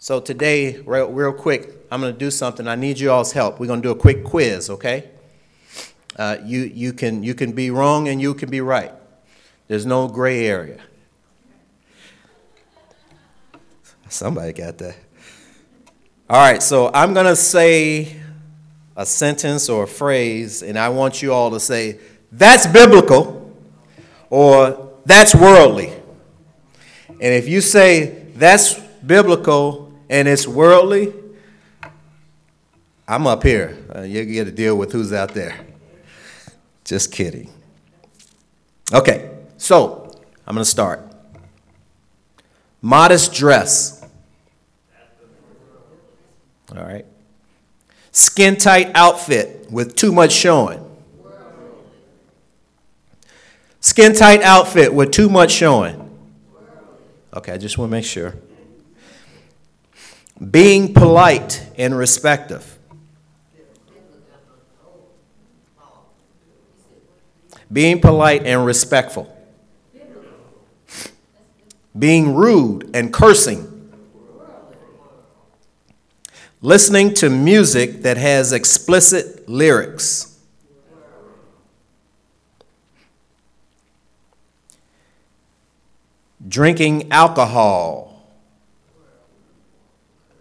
So 0.00 0.20
today, 0.20 0.78
real, 0.86 1.10
real 1.10 1.32
quick, 1.32 1.74
I'm 1.90 2.00
going 2.00 2.12
to 2.12 2.18
do 2.18 2.30
something. 2.30 2.68
I 2.68 2.76
need 2.76 3.00
you 3.00 3.10
all's 3.10 3.32
help. 3.32 3.58
We're 3.58 3.66
going 3.66 3.82
to 3.82 3.88
do 3.88 3.90
a 3.90 3.96
quick 3.96 4.22
quiz, 4.22 4.70
okay? 4.70 5.10
Uh, 6.16 6.36
you, 6.44 6.60
you, 6.72 6.92
can, 6.92 7.24
you 7.24 7.34
can 7.34 7.50
be 7.50 7.72
wrong 7.72 8.06
and 8.06 8.22
you 8.22 8.32
can 8.34 8.48
be 8.48 8.60
right. 8.60 8.92
There's 9.66 9.84
no 9.84 10.06
gray 10.06 10.46
area. 10.46 10.80
Somebody 14.08 14.52
got 14.52 14.78
that. 14.78 14.96
All 16.30 16.38
right, 16.38 16.62
so 16.62 16.92
I'm 16.94 17.12
going 17.12 17.26
to 17.26 17.36
say 17.36 18.20
a 18.96 19.04
sentence 19.04 19.68
or 19.68 19.82
a 19.82 19.88
phrase, 19.88 20.62
and 20.62 20.78
I 20.78 20.90
want 20.90 21.22
you 21.22 21.32
all 21.32 21.50
to 21.50 21.58
say, 21.58 21.98
that's 22.30 22.68
biblical 22.68 23.52
or 24.30 24.92
that's 25.04 25.34
worldly. 25.34 25.92
And 27.08 27.34
if 27.34 27.48
you 27.48 27.60
say 27.60 28.26
that's 28.36 28.74
biblical 29.04 29.87
and 30.08 30.28
it's 30.28 30.46
worldly, 30.46 31.12
I'm 33.06 33.26
up 33.26 33.42
here. 33.42 33.76
Uh, 33.94 34.02
you 34.02 34.24
get 34.24 34.44
to 34.44 34.50
deal 34.50 34.76
with 34.76 34.92
who's 34.92 35.12
out 35.12 35.34
there. 35.34 35.58
Just 36.84 37.12
kidding. 37.12 37.50
Okay, 38.92 39.30
so 39.56 40.10
I'm 40.46 40.54
going 40.54 40.64
to 40.64 40.70
start. 40.70 41.00
Modest 42.80 43.32
dress. 43.32 44.04
All 46.76 46.84
right. 46.84 47.06
Skin 48.12 48.56
tight 48.56 48.90
outfit 48.94 49.70
with 49.70 49.96
too 49.96 50.12
much 50.12 50.32
showing. 50.32 50.84
Skin 53.80 54.12
tight 54.12 54.42
outfit 54.42 54.92
with 54.92 55.12
too 55.12 55.28
much 55.28 55.50
showing. 55.50 56.04
Okay, 57.34 57.52
I 57.52 57.58
just 57.58 57.78
want 57.78 57.90
to 57.90 57.92
make 57.92 58.04
sure. 58.04 58.34
Being 60.38 60.94
polite 60.94 61.66
and 61.76 61.96
respectful. 61.96 62.60
Being 67.72 68.00
polite 68.00 68.46
and 68.46 68.64
respectful. 68.64 69.34
Being 71.98 72.34
rude 72.34 72.90
and 72.94 73.12
cursing. 73.12 73.92
Listening 76.60 77.14
to 77.14 77.30
music 77.30 78.02
that 78.02 78.16
has 78.16 78.52
explicit 78.52 79.48
lyrics. 79.48 80.38
Drinking 86.46 87.12
alcohol. 87.12 88.07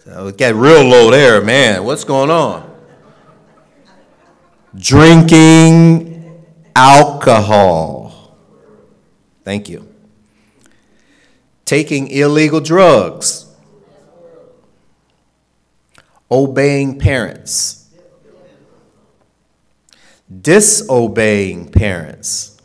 Uh, 0.10 0.28
it 0.28 0.38
got 0.38 0.56
real 0.56 0.84
low 0.84 1.12
there, 1.12 1.41
man. 1.41 1.84
What's 1.84 2.04
going 2.04 2.30
on? 2.30 2.70
Drinking 4.76 6.46
alcohol. 6.76 8.36
Thank 9.43 9.70
you. 9.70 9.88
Taking 11.65 12.08
illegal 12.08 12.62
drugs 12.62 13.48
obeying 16.30 17.00
parents, 17.00 17.89
disobeying 20.41 21.72
parents, 21.72 22.58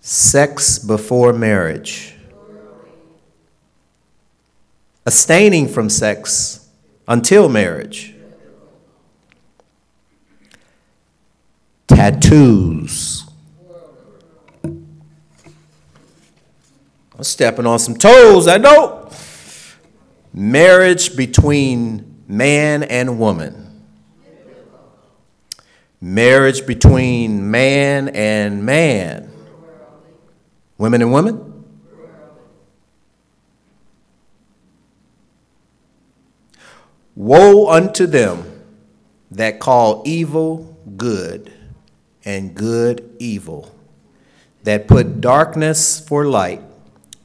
sex 0.00 0.78
before 0.78 1.32
marriage, 1.32 2.16
abstaining 5.10 5.66
from 5.66 5.90
sex 5.90 6.68
until 7.08 7.48
marriage, 7.48 8.14
tattoos. 11.88 13.28
I'm 14.62 14.84
stepping 17.22 17.66
on 17.66 17.80
some 17.80 17.96
toes, 17.96 18.46
I 18.46 18.58
know 18.58 19.10
marriage 20.32 21.16
between 21.16 22.22
man 22.28 22.84
and 22.84 23.18
woman, 23.18 23.82
marriage 26.00 26.64
between 26.68 27.50
man 27.50 28.10
and 28.10 28.64
man, 28.64 29.28
women 30.78 31.02
and 31.02 31.12
women. 31.12 31.49
Woe 37.14 37.68
unto 37.68 38.06
them 38.06 38.44
that 39.30 39.60
call 39.60 40.02
evil 40.04 40.76
good 40.96 41.52
and 42.24 42.54
good 42.54 43.16
evil, 43.18 43.74
that 44.64 44.88
put 44.88 45.20
darkness 45.20 46.00
for 46.00 46.26
light 46.26 46.62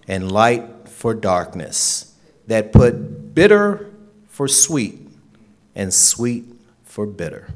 and 0.07 0.31
light 0.31 0.89
for 0.89 1.13
darkness 1.13 2.15
that 2.47 2.71
put 2.71 3.33
bitter 3.33 3.91
for 4.27 4.47
sweet 4.47 4.99
and 5.73 5.93
sweet 5.93 6.45
for 6.83 7.05
bitter. 7.05 7.53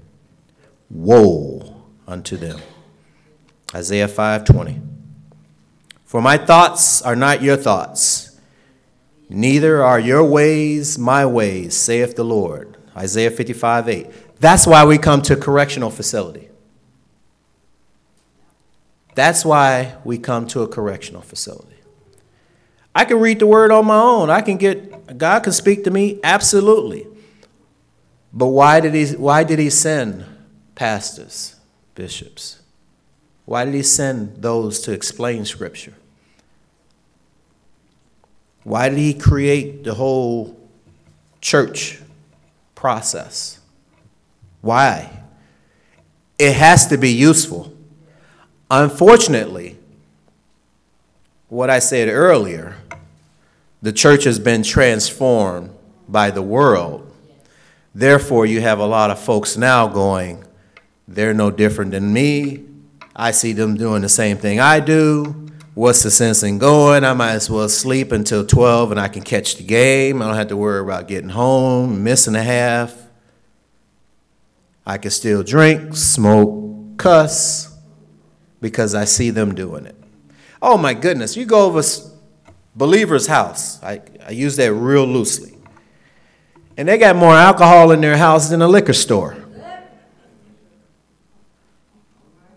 Woe 0.89 1.83
unto 2.07 2.37
them. 2.37 2.59
Isaiah 3.73 4.07
5:20. 4.07 4.81
For 6.05 6.21
my 6.21 6.37
thoughts 6.37 7.01
are 7.03 7.15
not 7.15 7.43
your 7.43 7.57
thoughts, 7.57 8.28
neither 9.29 9.83
are 9.83 9.99
your 9.99 10.23
ways 10.23 10.97
my 10.97 11.25
ways, 11.25 11.75
saith 11.77 12.15
the 12.15 12.25
Lord. 12.25 12.77
Isaiah 12.97 13.31
55 13.31 13.87
8. 13.87 14.39
That's 14.39 14.65
why 14.67 14.85
we 14.85 14.97
come 14.97 15.21
to 15.23 15.35
correctional 15.35 15.89
facility. 15.89 16.49
That's 19.15 19.43
why 19.43 19.97
we 20.03 20.17
come 20.17 20.47
to 20.47 20.61
a 20.61 20.67
correctional 20.67 21.21
facility. 21.21 21.75
I 22.95 23.05
can 23.05 23.19
read 23.19 23.39
the 23.39 23.47
word 23.47 23.71
on 23.71 23.85
my 23.85 23.99
own. 23.99 24.29
I 24.29 24.41
can 24.41 24.57
get 24.57 25.17
God 25.17 25.43
can 25.43 25.53
speak 25.53 25.83
to 25.85 25.91
me 25.91 26.19
absolutely. 26.23 27.07
But 28.33 28.47
why 28.47 28.79
did 28.79 28.93
he 28.93 29.07
why 29.15 29.43
did 29.43 29.59
he 29.59 29.69
send 29.69 30.25
pastors, 30.75 31.55
bishops? 31.95 32.61
Why 33.45 33.65
did 33.65 33.73
he 33.73 33.83
send 33.83 34.41
those 34.41 34.79
to 34.81 34.91
explain 34.91 35.45
scripture? 35.45 35.93
Why 38.63 38.89
did 38.89 38.97
he 38.97 39.13
create 39.13 39.83
the 39.83 39.93
whole 39.93 40.57
church 41.41 41.99
process? 42.75 43.59
Why? 44.61 45.23
It 46.37 46.55
has 46.55 46.87
to 46.87 46.97
be 46.97 47.11
useful. 47.11 47.73
Unfortunately, 48.71 49.77
what 51.47 51.69
I 51.69 51.79
said 51.79 52.09
earlier, 52.09 52.75
the 53.81 53.91
church 53.91 54.25
has 54.25 54.39
been 54.39 54.61
transformed 54.63 55.71
by 56.07 56.31
the 56.31 56.41
world. 56.41 57.11
Therefore, 57.95 58.45
you 58.45 58.61
have 58.61 58.79
a 58.79 58.85
lot 58.85 59.09
of 59.09 59.19
folks 59.19 59.57
now 59.57 59.87
going, 59.87 60.43
they're 61.07 61.33
no 61.33 61.49
different 61.49 61.91
than 61.91 62.13
me. 62.13 62.65
I 63.15 63.31
see 63.31 63.51
them 63.51 63.75
doing 63.75 64.01
the 64.01 64.09
same 64.09 64.37
thing 64.37 64.59
I 64.59 64.79
do. 64.79 65.38
What's 65.75 66.03
the 66.03 66.11
sense 66.11 66.43
in 66.43 66.57
going? 66.57 67.03
I 67.03 67.13
might 67.13 67.33
as 67.33 67.49
well 67.49 67.69
sleep 67.69 68.11
until 68.11 68.45
12 68.45 68.91
and 68.91 68.99
I 68.99 69.07
can 69.07 69.21
catch 69.21 69.55
the 69.55 69.63
game. 69.63 70.21
I 70.21 70.27
don't 70.27 70.35
have 70.35 70.47
to 70.47 70.57
worry 70.57 70.81
about 70.81 71.07
getting 71.07 71.29
home, 71.29 72.03
missing 72.03 72.35
a 72.35 72.43
half. 72.43 72.95
I 74.85 74.97
can 74.97 75.11
still 75.11 75.43
drink, 75.43 75.95
smoke, 75.95 76.97
cuss 76.97 77.77
because 78.59 78.95
I 78.95 79.05
see 79.05 79.29
them 79.29 79.53
doing 79.53 79.85
it. 79.85 79.95
Oh 80.61 80.77
my 80.77 80.93
goodness, 80.93 81.37
you 81.37 81.45
go 81.45 81.65
over 81.65 81.79
a 81.79 82.51
believer's 82.75 83.27
house. 83.27 83.81
I, 83.83 84.01
I 84.25 84.31
use 84.31 84.55
that 84.57 84.73
real 84.73 85.05
loosely. 85.05 85.55
And 86.75 86.87
they 86.87 86.97
got 86.97 87.15
more 87.15 87.33
alcohol 87.33 87.91
in 87.91 88.01
their 88.01 88.17
house 88.17 88.49
than 88.49 88.61
a 88.61 88.67
liquor 88.67 88.93
store. 88.93 89.37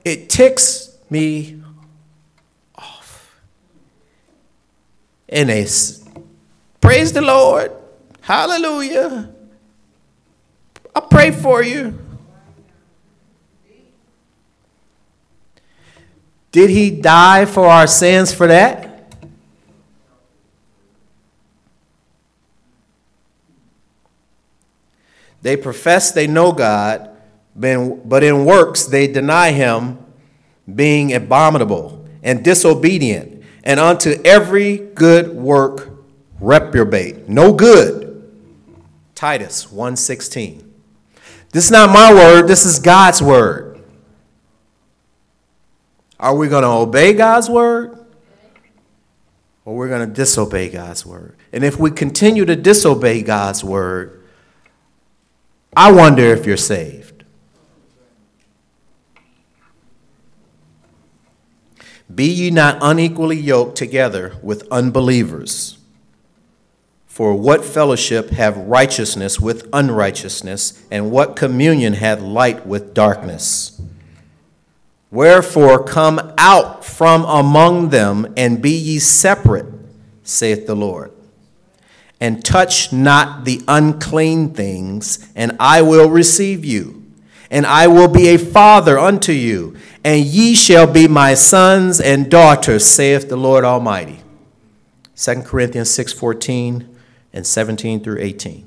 It 0.05 0.29
ticks 0.29 0.96
me 1.11 1.62
And 5.33 5.49
they 5.49 5.66
praise 6.81 7.12
the 7.12 7.23
Lord. 7.23 7.73
Hallelujah. 8.21 9.33
I 10.95 11.01
pray 11.01 11.31
for 11.31 11.62
you. 11.62 11.99
Did 16.53 16.68
he 16.68 16.90
die 16.90 17.47
for 17.47 17.66
our 17.66 17.87
sins 17.87 18.31
for 18.33 18.47
that? 18.47 19.11
They 25.40 25.57
profess 25.57 26.12
they 26.12 26.27
know 26.27 26.53
God, 26.53 27.11
but 27.57 28.23
in 28.23 28.45
works 28.45 28.85
they 28.85 29.07
deny 29.07 29.53
him, 29.53 29.99
being 30.73 31.14
abominable 31.14 32.07
and 32.23 32.45
disobedient, 32.45 33.32
and 33.64 33.79
unto 33.79 34.20
every 34.25 34.77
good 34.77 35.35
work 35.35 35.90
reprobate. 36.40 37.29
No 37.29 37.53
good. 37.53 38.22
Titus 39.14 39.70
1:16. 39.70 40.64
This 41.53 41.66
is 41.66 41.70
not 41.70 41.90
my 41.90 42.12
word, 42.12 42.48
this 42.48 42.64
is 42.64 42.79
God's 42.79 43.22
word. 43.22 43.81
Are 46.18 46.35
we 46.35 46.48
going 46.48 46.62
to 46.62 46.68
obey 46.68 47.12
God's 47.12 47.51
word? 47.51 47.98
Or 49.64 49.77
we're 49.77 49.88
going 49.88 50.09
to 50.09 50.12
disobey 50.12 50.70
God's 50.70 51.05
word? 51.05 51.37
And 51.53 51.62
if 51.62 51.79
we 51.79 51.90
continue 51.90 52.44
to 52.44 52.57
disobey 52.57 53.22
God's 53.22 53.62
word, 53.62 54.25
I 55.77 55.92
wonder 55.92 56.22
if 56.22 56.46
you're 56.46 56.57
saved. 56.57 57.12
Be 62.14 62.27
ye 62.27 62.51
not 62.51 62.79
unequally 62.81 63.37
yoked 63.37 63.77
together 63.77 64.37
with 64.42 64.66
unbelievers. 64.70 65.79
For 67.07 67.35
what 67.35 67.64
fellowship 67.64 68.31
have 68.31 68.57
righteousness 68.57 69.38
with 69.38 69.68
unrighteousness, 69.72 70.83
and 70.90 71.11
what 71.11 71.37
communion 71.37 71.92
hath 71.94 72.20
light 72.20 72.66
with 72.66 72.94
darkness? 72.94 73.81
Wherefore 75.11 75.85
come 75.85 76.33
out 76.38 76.85
from 76.85 77.25
among 77.25 77.90
them, 77.90 78.33
and 78.37 78.62
be 78.62 78.70
ye 78.70 78.98
separate, 78.98 79.66
saith 80.22 80.66
the 80.66 80.75
Lord 80.75 81.12
and 82.22 82.44
touch 82.44 82.92
not 82.92 83.44
the 83.44 83.61
unclean 83.66 84.55
things, 84.55 85.29
and 85.35 85.57
I 85.59 85.83
will 85.83 86.09
receive 86.09 86.64
you. 86.64 87.03
And 87.51 87.66
I 87.66 87.88
will 87.88 88.07
be 88.07 88.29
a 88.29 88.38
father 88.38 88.96
unto 88.96 89.33
you, 89.33 89.77
and 90.05 90.25
ye 90.25 90.55
shall 90.55 90.87
be 90.87 91.07
my 91.07 91.35
sons 91.35 92.01
and 92.01 92.31
daughters, 92.31 92.85
saith 92.85 93.29
the 93.29 93.37
Lord 93.37 93.65
Almighty. 93.65 94.21
2 95.17 95.43
Corinthians 95.43 95.91
6:14 95.91 96.87
and 97.33 97.47
17 97.47 98.03
through 98.03 98.19
18. 98.21 98.67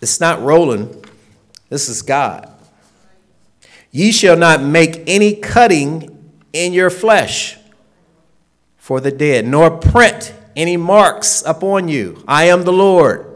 It's 0.00 0.20
not 0.20 0.42
Rolland, 0.42 1.06
this 1.70 1.88
is 1.88 2.02
God. 2.02 2.50
Ye 3.90 4.12
shall 4.12 4.36
not 4.36 4.60
make 4.62 5.02
any 5.06 5.34
cutting 5.34 6.10
in 6.52 6.72
your 6.72 6.90
flesh 6.90 7.56
for 8.76 9.00
the 9.00 9.10
dead, 9.10 9.46
nor 9.46 9.70
print 9.70 10.34
any 10.56 10.76
marks 10.76 11.42
upon 11.46 11.88
you. 11.88 12.22
I 12.28 12.44
am 12.44 12.64
the 12.64 12.72
Lord. 12.72 13.26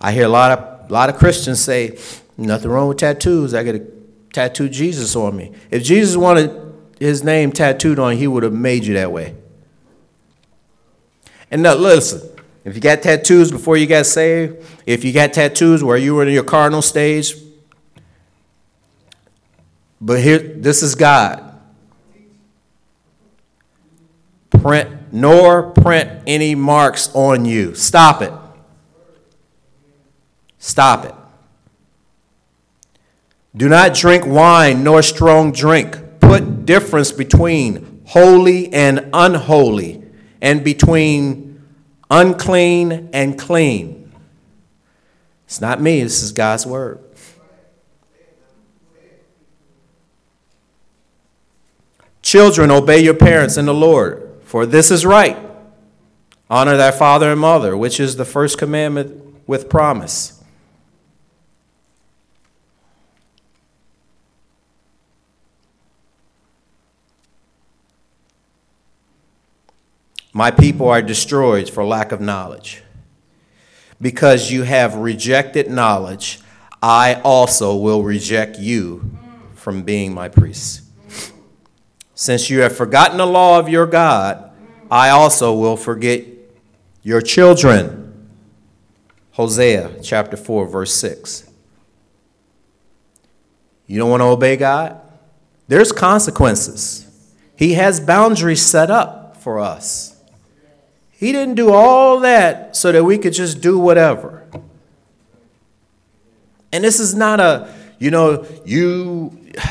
I 0.00 0.12
hear 0.12 0.26
a 0.26 0.28
lot 0.28 0.52
of, 0.52 0.90
a 0.90 0.92
lot 0.92 1.08
of 1.08 1.16
Christians 1.16 1.60
say, 1.60 1.98
nothing 2.36 2.70
wrong 2.70 2.88
with 2.88 2.98
tattoos. 2.98 3.54
I 3.54 3.64
got 3.64 3.74
a 3.74 3.93
tattoo 4.34 4.68
Jesus 4.68 5.16
on 5.16 5.36
me. 5.36 5.52
If 5.70 5.82
Jesus 5.84 6.16
wanted 6.16 6.60
his 6.98 7.24
name 7.24 7.52
tattooed 7.52 7.98
on, 7.98 8.16
he 8.16 8.26
would 8.26 8.42
have 8.42 8.52
made 8.52 8.84
you 8.84 8.94
that 8.94 9.10
way. 9.10 9.34
And 11.50 11.62
now, 11.62 11.74
listen, 11.74 12.20
if 12.64 12.74
you 12.74 12.80
got 12.80 13.00
tattoos 13.00 13.50
before 13.50 13.76
you 13.76 13.86
got 13.86 14.06
saved, 14.06 14.64
if 14.86 15.04
you 15.04 15.12
got 15.12 15.32
tattoos 15.32 15.82
where 15.82 15.96
you 15.96 16.14
were 16.14 16.26
in 16.26 16.32
your 16.34 16.44
carnal 16.44 16.82
stage, 16.82 17.34
but 20.00 20.20
here, 20.20 20.38
this 20.38 20.82
is 20.82 20.94
God. 20.94 21.52
Print 24.50 25.12
nor 25.12 25.70
print 25.70 26.22
any 26.26 26.54
marks 26.54 27.14
on 27.14 27.44
you. 27.44 27.74
Stop 27.74 28.20
it. 28.20 28.32
Stop 30.58 31.04
it. 31.04 31.14
Do 33.56 33.68
not 33.68 33.94
drink 33.94 34.26
wine 34.26 34.82
nor 34.82 35.02
strong 35.02 35.52
drink. 35.52 35.98
Put 36.20 36.66
difference 36.66 37.12
between 37.12 38.02
holy 38.06 38.72
and 38.72 39.10
unholy, 39.12 40.02
and 40.40 40.64
between 40.64 41.62
unclean 42.10 43.10
and 43.12 43.38
clean. 43.38 44.12
It's 45.46 45.60
not 45.60 45.80
me, 45.80 46.02
this 46.02 46.22
is 46.22 46.32
God's 46.32 46.66
word. 46.66 47.00
Children, 52.22 52.70
obey 52.70 53.00
your 53.00 53.14
parents 53.14 53.56
in 53.56 53.66
the 53.66 53.74
Lord 53.74 54.24
for 54.54 54.66
this 54.66 54.92
is 54.92 55.04
right. 55.04 55.36
Honor 56.48 56.76
thy 56.76 56.92
father 56.92 57.32
and 57.32 57.40
mother, 57.40 57.76
which 57.76 57.98
is 57.98 58.14
the 58.14 58.24
first 58.24 58.56
commandment 58.56 59.48
with 59.48 59.68
promise. 59.68 60.43
My 70.36 70.50
people 70.50 70.88
are 70.88 71.00
destroyed 71.00 71.70
for 71.70 71.84
lack 71.84 72.10
of 72.10 72.20
knowledge. 72.20 72.82
Because 74.00 74.50
you 74.50 74.64
have 74.64 74.96
rejected 74.96 75.70
knowledge, 75.70 76.40
I 76.82 77.14
also 77.24 77.76
will 77.76 78.02
reject 78.02 78.58
you 78.58 79.16
from 79.54 79.84
being 79.84 80.12
my 80.12 80.28
priests. 80.28 80.82
Since 82.16 82.50
you 82.50 82.60
have 82.60 82.76
forgotten 82.76 83.16
the 83.16 83.26
law 83.26 83.60
of 83.60 83.68
your 83.68 83.86
God, 83.86 84.50
I 84.90 85.10
also 85.10 85.54
will 85.54 85.76
forget 85.76 86.24
your 87.04 87.20
children. 87.20 88.28
Hosea 89.32 90.00
chapter 90.02 90.36
4, 90.36 90.66
verse 90.66 90.92
6. 90.94 91.48
You 93.86 93.98
don't 93.98 94.10
want 94.10 94.20
to 94.20 94.26
obey 94.26 94.56
God? 94.56 95.00
There's 95.68 95.92
consequences. 95.92 97.06
He 97.56 97.74
has 97.74 98.00
boundaries 98.00 98.62
set 98.62 98.90
up 98.90 99.36
for 99.36 99.60
us. 99.60 100.13
He 101.24 101.32
didn't 101.32 101.54
do 101.54 101.72
all 101.72 102.20
that 102.20 102.76
so 102.76 102.92
that 102.92 103.02
we 103.02 103.16
could 103.16 103.32
just 103.32 103.62
do 103.62 103.78
whatever. 103.78 104.44
And 106.70 106.84
this 106.84 107.00
is 107.00 107.14
not 107.14 107.40
a, 107.40 107.74
you 107.98 108.10
know, 108.10 108.44
you 108.66 109.34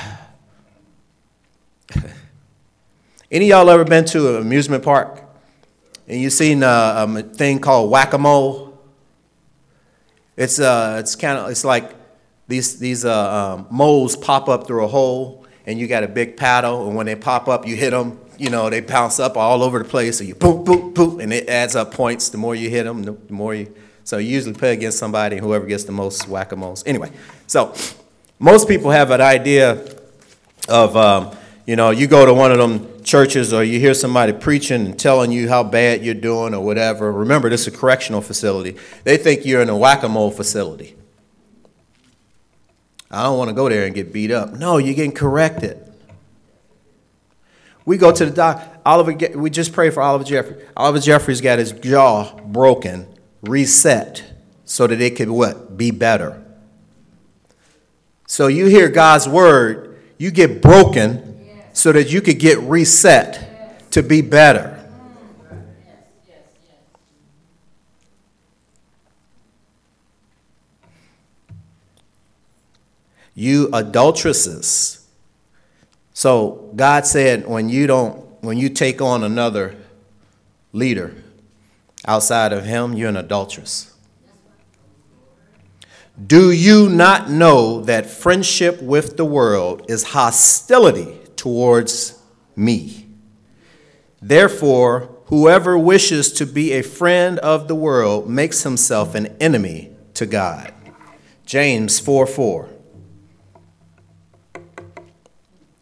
Any 3.31 3.49
y'all 3.49 3.69
ever 3.69 3.85
been 3.85 4.03
to 4.05 4.29
an 4.29 4.37
amusement 4.41 4.83
park 4.83 5.21
and 6.07 6.19
you 6.19 6.31
seen 6.31 6.63
a, 6.63 7.05
a 7.07 7.21
thing 7.21 7.59
called 7.59 7.91
whack-a-mole? 7.91 8.75
It's 10.35 10.59
uh, 10.59 10.97
it's 10.99 11.15
kind 11.15 11.37
of 11.37 11.51
it's 11.51 11.63
like 11.63 11.93
these 12.47 12.79
these 12.79 13.05
uh, 13.05 13.31
um, 13.31 13.67
moles 13.69 14.15
pop 14.15 14.49
up 14.49 14.65
through 14.65 14.85
a 14.85 14.87
hole, 14.87 15.45
and 15.67 15.77
you 15.77 15.85
got 15.85 16.01
a 16.01 16.07
big 16.07 16.35
paddle, 16.35 16.87
and 16.87 16.95
when 16.95 17.05
they 17.05 17.15
pop 17.15 17.47
up, 17.47 17.67
you 17.67 17.75
hit 17.75 17.91
them. 17.91 18.19
You 18.37 18.49
know, 18.49 18.69
they 18.69 18.81
bounce 18.81 19.19
up 19.19 19.37
all 19.37 19.63
over 19.63 19.79
the 19.79 19.85
place, 19.85 20.17
so 20.17 20.23
you 20.23 20.35
poop, 20.35 20.65
poop, 20.65 20.95
poop, 20.95 21.19
and 21.19 21.31
it 21.31 21.47
adds 21.47 21.75
up 21.75 21.93
points. 21.93 22.29
The 22.29 22.37
more 22.37 22.55
you 22.55 22.69
hit 22.69 22.83
them, 22.83 23.03
the 23.03 23.15
more 23.29 23.53
you. 23.53 23.73
So 24.03 24.17
you 24.17 24.29
usually 24.29 24.53
play 24.53 24.73
against 24.73 24.97
somebody, 24.97 25.37
and 25.37 25.45
whoever 25.45 25.65
gets 25.65 25.85
the 25.85 25.91
most 25.91 26.27
whack-a-moles. 26.27 26.83
Anyway, 26.85 27.11
so 27.47 27.73
most 28.39 28.67
people 28.67 28.91
have 28.91 29.11
an 29.11 29.21
idea 29.21 29.85
of, 30.67 30.97
um, 30.97 31.35
you 31.65 31.75
know, 31.75 31.91
you 31.91 32.07
go 32.07 32.25
to 32.25 32.33
one 32.33 32.51
of 32.51 32.57
them 32.57 33.03
churches 33.03 33.53
or 33.53 33.63
you 33.63 33.79
hear 33.79 33.93
somebody 33.93 34.33
preaching 34.33 34.85
and 34.85 34.99
telling 34.99 35.31
you 35.31 35.47
how 35.49 35.63
bad 35.63 36.03
you're 36.03 36.13
doing 36.13 36.53
or 36.53 36.63
whatever, 36.63 37.11
remember 37.11 37.49
this 37.49 37.61
is 37.61 37.67
a 37.67 37.77
correctional 37.77 38.21
facility. 38.21 38.77
They 39.03 39.17
think 39.17 39.45
you're 39.45 39.61
in 39.61 39.69
a 39.69 39.77
whack 39.77 40.03
a 40.03 40.09
mole 40.09 40.31
facility. 40.31 40.95
I 43.11 43.23
don't 43.23 43.37
want 43.37 43.49
to 43.49 43.53
go 43.53 43.69
there 43.69 43.85
and 43.85 43.93
get 43.93 44.11
beat 44.11 44.31
up. 44.31 44.53
No, 44.53 44.77
you're 44.77 44.95
getting 44.95 45.11
corrected. 45.11 45.92
We 47.85 47.97
go 47.97 48.11
to 48.11 48.25
the 48.25 48.31
doc. 48.31 48.61
Oliver, 48.85 49.13
we 49.35 49.49
just 49.49 49.73
pray 49.73 49.89
for 49.89 50.01
Oliver 50.01 50.23
Jeffrey. 50.23 50.65
Oliver 50.75 50.99
Jeffrey's 50.99 51.41
got 51.41 51.59
his 51.59 51.71
jaw 51.71 52.35
broken, 52.39 53.07
reset, 53.41 54.23
so 54.65 54.87
that 54.87 55.01
it 55.01 55.15
could 55.15 55.29
what? 55.29 55.77
Be 55.77 55.91
better. 55.91 56.43
So 58.27 58.47
you 58.47 58.65
hear 58.65 58.89
God's 58.89 59.27
word, 59.27 60.01
you 60.17 60.31
get 60.31 60.61
broken 60.61 61.49
so 61.73 61.91
that 61.91 62.11
you 62.11 62.21
could 62.21 62.39
get 62.39 62.59
reset 62.59 63.91
to 63.91 64.01
be 64.01 64.21
better. 64.21 64.79
You 73.35 73.69
adulteresses 73.73 75.02
so 76.13 76.71
God 76.75 77.05
said, 77.05 77.47
when 77.47 77.69
you 77.69 77.87
don't, 77.87 78.23
when 78.43 78.57
you 78.57 78.69
take 78.69 79.01
on 79.01 79.23
another 79.23 79.75
leader 80.71 81.15
outside 82.05 82.53
of 82.53 82.65
him, 82.65 82.93
you're 82.93 83.09
an 83.09 83.17
adulteress. 83.17 83.93
Do 86.27 86.51
you 86.51 86.89
not 86.89 87.31
know 87.31 87.81
that 87.81 88.05
friendship 88.05 88.81
with 88.81 89.17
the 89.17 89.25
world 89.25 89.85
is 89.89 90.03
hostility 90.03 91.17
towards 91.35 92.21
me? 92.55 93.07
Therefore, 94.21 95.09
whoever 95.25 95.77
wishes 95.77 96.31
to 96.33 96.45
be 96.45 96.73
a 96.73 96.83
friend 96.83 97.39
of 97.39 97.67
the 97.67 97.75
world 97.75 98.29
makes 98.29 98.61
himself 98.61 99.15
an 99.15 99.35
enemy 99.39 99.89
to 100.13 100.27
God. 100.27 100.71
James 101.45 101.99
4 101.99 102.27
4. 102.27 102.69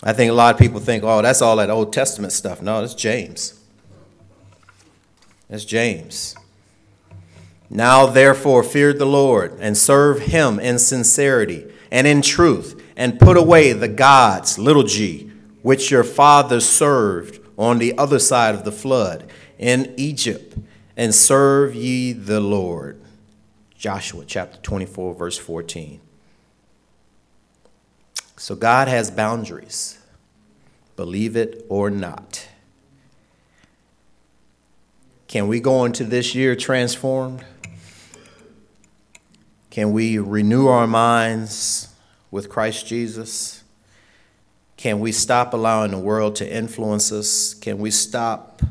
I 0.04 0.14
think 0.14 0.32
a 0.32 0.34
lot 0.34 0.56
of 0.56 0.60
people 0.60 0.80
think, 0.80 1.04
oh, 1.04 1.22
that's 1.22 1.42
all 1.42 1.58
that 1.58 1.70
Old 1.70 1.94
Testament 1.94 2.34
stuff. 2.34 2.62
No, 2.62 2.82
that's 2.82 2.96
James. 2.96 3.60
That's 5.48 5.66
James. 5.66 6.36
Now, 7.70 8.06
therefore, 8.06 8.64
fear 8.64 8.94
the 8.94 9.06
Lord 9.06 9.58
and 9.60 9.78
serve 9.78 10.20
him 10.20 10.60
in 10.60 10.80
sincerity 10.80 11.72
and 11.92 12.08
in 12.08 12.22
truth, 12.22 12.82
and 12.96 13.20
put 13.20 13.36
away 13.36 13.74
the 13.74 13.88
gods, 13.88 14.58
little 14.58 14.84
g, 14.84 15.30
which 15.62 15.92
your 15.92 16.06
fathers 16.06 16.68
served 16.68 17.40
on 17.58 17.80
the 17.80 17.98
other 17.98 18.18
side 18.18 18.56
of 18.56 18.64
the 18.64 18.72
flood 18.72 19.30
in 19.60 19.94
Egypt, 19.98 20.58
and 20.96 21.14
serve 21.14 21.76
ye 21.76 22.14
the 22.14 22.40
Lord. 22.40 23.02
Joshua 23.78 24.24
chapter 24.26 24.58
24, 24.62 25.14
verse 25.14 25.38
14. 25.38 26.00
So 28.42 28.56
God 28.56 28.88
has 28.88 29.12
boundaries, 29.12 30.00
believe 30.96 31.36
it 31.36 31.64
or 31.70 31.92
not. 31.92 32.48
Can 35.28 35.48
we 35.48 35.60
go 35.60 35.86
into 35.86 36.04
this 36.04 36.34
year 36.34 36.56
transformed? 36.56 37.46
Can 39.70 39.92
we 39.94 40.18
renew 40.18 40.66
our 40.66 40.88
minds 40.88 41.94
with 42.32 42.50
Christ 42.50 42.88
Jesus? 42.88 43.64
Can 44.76 45.00
we 45.00 45.12
stop 45.12 45.54
allowing 45.54 45.92
the 45.92 46.00
world 46.00 46.36
to 46.38 46.52
influence 46.52 47.12
us? 47.12 47.54
Can 47.54 47.78
we 47.78 47.92
stop 47.92 48.64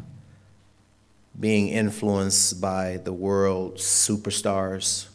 being 1.38 1.68
influenced 1.68 2.60
by 2.60 2.96
the 2.96 3.12
world's 3.12 3.84
superstars? 3.84 5.09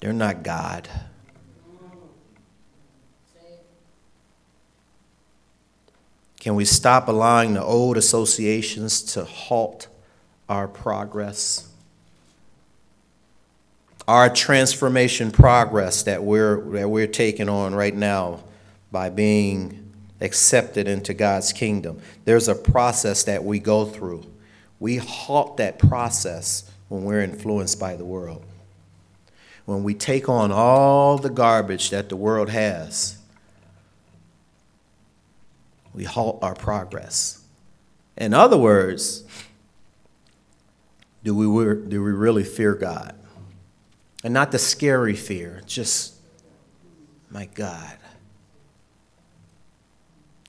They're 0.00 0.12
not 0.12 0.42
God. 0.42 0.88
Can 6.40 6.54
we 6.54 6.64
stop 6.64 7.08
allowing 7.08 7.54
the 7.54 7.62
old 7.62 7.96
associations 7.96 9.02
to 9.14 9.24
halt 9.24 9.88
our 10.48 10.68
progress, 10.68 11.68
our 14.06 14.30
transformation 14.30 15.30
progress 15.30 16.04
that 16.04 16.22
we're, 16.22 16.60
that 16.70 16.88
we're 16.88 17.08
taking 17.08 17.48
on 17.48 17.74
right 17.74 17.94
now 17.94 18.44
by 18.90 19.10
being 19.10 19.88
accepted 20.20 20.88
into 20.88 21.14
God's 21.14 21.52
kingdom. 21.52 22.00
There's 22.24 22.48
a 22.48 22.54
process 22.54 23.24
that 23.24 23.44
we 23.44 23.58
go 23.58 23.84
through. 23.84 24.24
We 24.80 24.96
halt 24.96 25.58
that 25.58 25.78
process 25.78 26.70
when 26.88 27.04
we're 27.04 27.20
influenced 27.20 27.78
by 27.78 27.96
the 27.96 28.04
world. 28.04 28.44
When 29.68 29.82
we 29.82 29.92
take 29.92 30.30
on 30.30 30.50
all 30.50 31.18
the 31.18 31.28
garbage 31.28 31.90
that 31.90 32.08
the 32.08 32.16
world 32.16 32.48
has, 32.48 33.18
we 35.92 36.04
halt 36.04 36.38
our 36.40 36.54
progress. 36.54 37.42
In 38.16 38.32
other 38.32 38.56
words, 38.56 39.24
do 41.22 41.34
we, 41.34 41.44
do 41.86 42.02
we 42.02 42.12
really 42.12 42.44
fear 42.44 42.74
God? 42.74 43.14
And 44.24 44.32
not 44.32 44.52
the 44.52 44.58
scary 44.58 45.14
fear, 45.14 45.60
just, 45.66 46.14
my 47.28 47.44
God. 47.44 47.98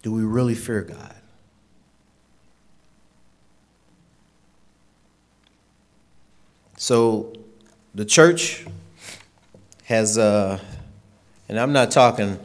Do 0.01 0.13
we 0.13 0.23
really 0.23 0.55
fear 0.55 0.81
God? 0.81 1.15
So 6.77 7.33
the 7.93 8.05
church 8.05 8.65
has, 9.89 10.19
uh, 10.19 10.59
and 11.49 11.59
I'm 11.59 11.73
not 11.73 11.89
talking, 11.89 12.39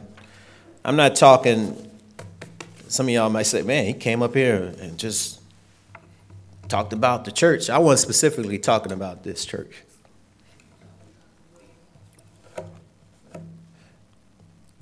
I'm 0.83 0.95
not 0.95 1.15
talking, 1.15 1.91
some 2.87 3.05
of 3.05 3.11
y'all 3.11 3.29
might 3.29 3.43
say, 3.43 3.61
man, 3.61 3.85
he 3.85 3.93
came 3.93 4.23
up 4.23 4.33
here 4.33 4.73
and 4.81 4.97
just 4.97 5.39
talked 6.67 6.91
about 6.91 7.23
the 7.23 7.31
church. 7.31 7.69
I 7.69 7.77
wasn't 7.77 7.99
specifically 7.99 8.57
talking 8.57 8.91
about 8.91 9.23
this 9.23 9.45
church. 9.45 9.83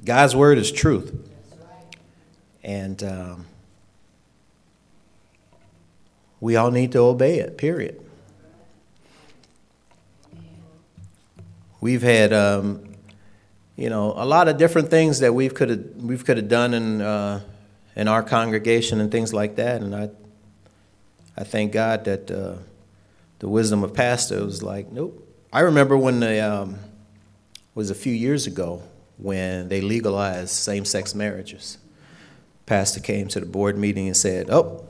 God's 0.06 0.34
word 0.34 0.58
is 0.58 0.72
truth. 0.72 1.14
And 2.64 3.04
um, 3.04 3.46
we 6.40 6.56
all 6.56 6.72
need 6.72 6.94
to 6.94 7.00
obey 7.00 7.40
it, 7.40 7.58
period. 7.58 8.00
We've 11.84 12.02
had, 12.02 12.32
um, 12.32 12.96
you 13.76 13.90
know, 13.90 14.14
a 14.16 14.24
lot 14.24 14.48
of 14.48 14.56
different 14.56 14.90
things 14.90 15.20
that 15.20 15.34
we've 15.34 15.54
could 15.54 15.70
have 15.70 15.84
we've 15.98 16.24
could 16.24 16.38
have 16.38 16.48
done 16.48 16.74
in 16.74 17.02
uh, 17.02 17.42
in 17.98 18.08
our 18.08 18.24
congregation 18.24 19.02
and 19.02 19.12
things 19.12 19.34
like 19.34 19.58
that, 19.58 19.82
and 19.82 19.94
I 19.94 20.10
I 21.36 21.44
thank 21.44 21.74
God 21.74 22.06
that 22.06 22.32
uh, 22.32 22.56
the 23.40 23.50
wisdom 23.50 23.84
of 23.84 23.94
pastor 23.94 24.46
was 24.46 24.64
like, 24.64 24.94
nope. 24.94 25.28
I 25.52 25.60
remember 25.60 25.98
when 25.98 26.22
the 26.22 26.40
um, 26.40 26.80
was 27.76 27.90
a 27.90 27.96
few 27.96 28.14
years 28.14 28.48
ago 28.48 28.82
when 29.18 29.68
they 29.68 29.82
legalized 29.82 30.52
same-sex 30.52 31.14
marriages. 31.14 31.80
Pastor 32.66 33.02
came 33.02 33.28
to 33.28 33.42
the 33.42 33.46
board 33.46 33.78
meeting 33.78 34.08
and 34.08 34.16
said, 34.16 34.50
"Oh, 34.50 34.86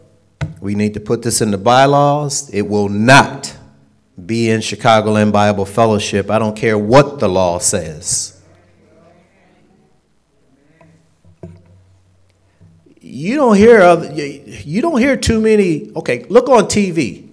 we 0.61 0.75
need 0.75 0.93
to 0.93 0.99
put 0.99 1.23
this 1.23 1.41
in 1.41 1.49
the 1.49 1.57
bylaws. 1.57 2.51
It 2.51 2.67
will 2.67 2.89
not 2.89 3.57
be 4.25 4.49
in 4.49 4.61
Chicagoland 4.61 5.31
Bible 5.31 5.65
Fellowship. 5.65 6.29
I 6.29 6.39
don't 6.39 6.55
care 6.55 6.77
what 6.77 7.19
the 7.19 7.27
law 7.27 7.59
says." 7.59 8.33
you 13.13 13.35
don't 13.35 13.55
hear 13.55 14.11
you 14.15 14.81
don't 14.81 14.99
hear 14.99 15.15
too 15.15 15.39
many. 15.39 15.91
Okay, 15.95 16.25
look 16.29 16.49
on 16.49 16.65
TV 16.65 17.29